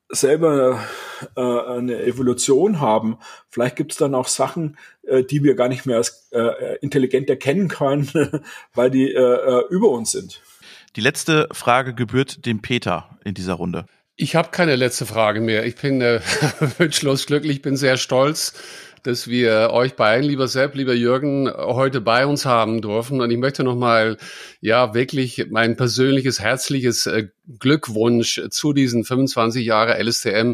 [0.08, 0.80] selber
[1.36, 3.18] äh, eine Evolution haben,
[3.50, 7.28] vielleicht gibt es dann auch Sachen, äh, die wir gar nicht mehr als äh, intelligent
[7.28, 8.08] erkennen können,
[8.76, 10.40] weil die äh, äh, über uns sind.
[10.96, 13.88] Die letzte Frage gebührt dem Peter in dieser Runde.
[14.16, 15.66] Ich habe keine letzte Frage mehr.
[15.66, 16.22] Ich bin äh,
[16.78, 18.54] wünschlos glücklich, bin sehr stolz,
[19.04, 23.22] dass wir euch beiden, lieber Sepp, lieber Jürgen, heute bei uns haben dürfen.
[23.22, 24.18] Und ich möchte nochmal,
[24.62, 27.28] ja, wirklich mein persönliches, herzliches äh,
[27.60, 30.54] Glückwunsch zu diesen 25 Jahre LSTM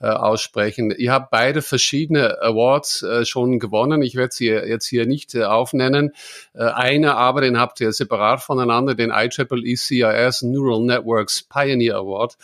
[0.00, 0.90] äh, aussprechen.
[0.90, 4.02] Ihr habt beide verschiedene Awards äh, schon gewonnen.
[4.02, 6.12] Ich werde sie jetzt hier nicht aufnennen.
[6.52, 12.36] Eine aber, den habt ihr separat voneinander, den IEEE CIS Neural Networks Pioneer Award.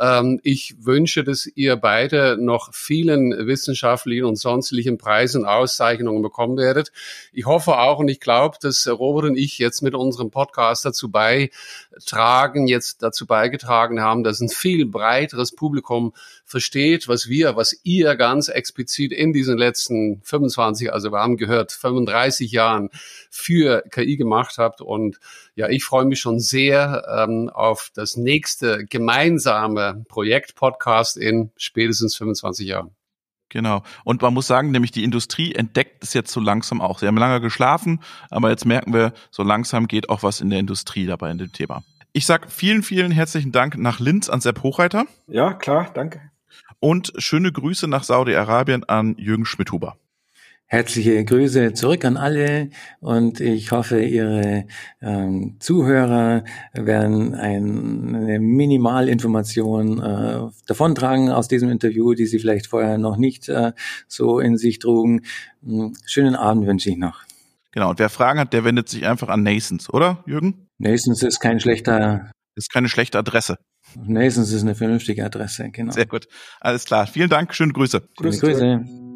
[0.00, 6.92] Ähm, ich wünsche, dass ihr beide noch vielen wissenschaftlichen und sonstigen Preisen, Auszeichnungen bekommen werdet.
[7.32, 11.10] Ich hoffe auch und ich glaube, dass Robert und ich jetzt mit unserem Podcast dazu
[11.10, 16.12] beitragen, jetzt dazu beigetragen haben, dass ein viel breiteres Publikum
[16.44, 21.72] versteht, was wir, was ihr ganz explizit in diesen letzten 25, also wir haben gehört,
[21.72, 22.90] 35 Jahren
[23.30, 24.80] für KI gemacht habt.
[24.80, 25.18] Und
[25.54, 32.16] ja, ich freue mich schon sehr ähm, auf das nächste gemeinsame Projekt Podcast in spätestens
[32.16, 32.94] 25 Jahren.
[33.48, 33.82] Genau.
[34.04, 36.98] Und man muss sagen, nämlich die Industrie entdeckt es jetzt so langsam auch.
[36.98, 40.58] Sie haben lange geschlafen, aber jetzt merken wir, so langsam geht auch was in der
[40.58, 41.82] Industrie dabei in dem Thema.
[42.12, 45.06] Ich sag vielen, vielen herzlichen Dank nach Linz an Sepp Hochreiter.
[45.26, 46.20] Ja, klar, danke.
[46.80, 49.96] Und schöne Grüße nach Saudi-Arabien an Jürgen Schmidhuber.
[50.70, 52.68] Herzliche Grüße zurück an alle
[53.00, 54.66] und ich hoffe, Ihre
[55.00, 56.44] ähm, Zuhörer
[56.74, 63.48] werden ein, eine Minimalinformation äh, davontragen aus diesem Interview, die Sie vielleicht vorher noch nicht
[63.48, 63.72] äh,
[64.08, 65.22] so in sich trugen.
[65.64, 67.22] Hm, schönen Abend wünsche ich noch.
[67.72, 70.68] Genau, und wer Fragen hat, der wendet sich einfach an Nasons, oder, Jürgen?
[70.76, 72.30] Nasons ist kein schlechter...
[72.56, 73.56] Ist keine schlechte Adresse.
[73.96, 75.92] Nasons ist eine vernünftige Adresse, genau.
[75.92, 76.28] Sehr gut.
[76.60, 77.06] Alles klar.
[77.06, 77.54] Vielen Dank.
[77.54, 78.02] Schöne Grüße.
[78.16, 78.40] Grüße.
[78.40, 79.07] Grüße.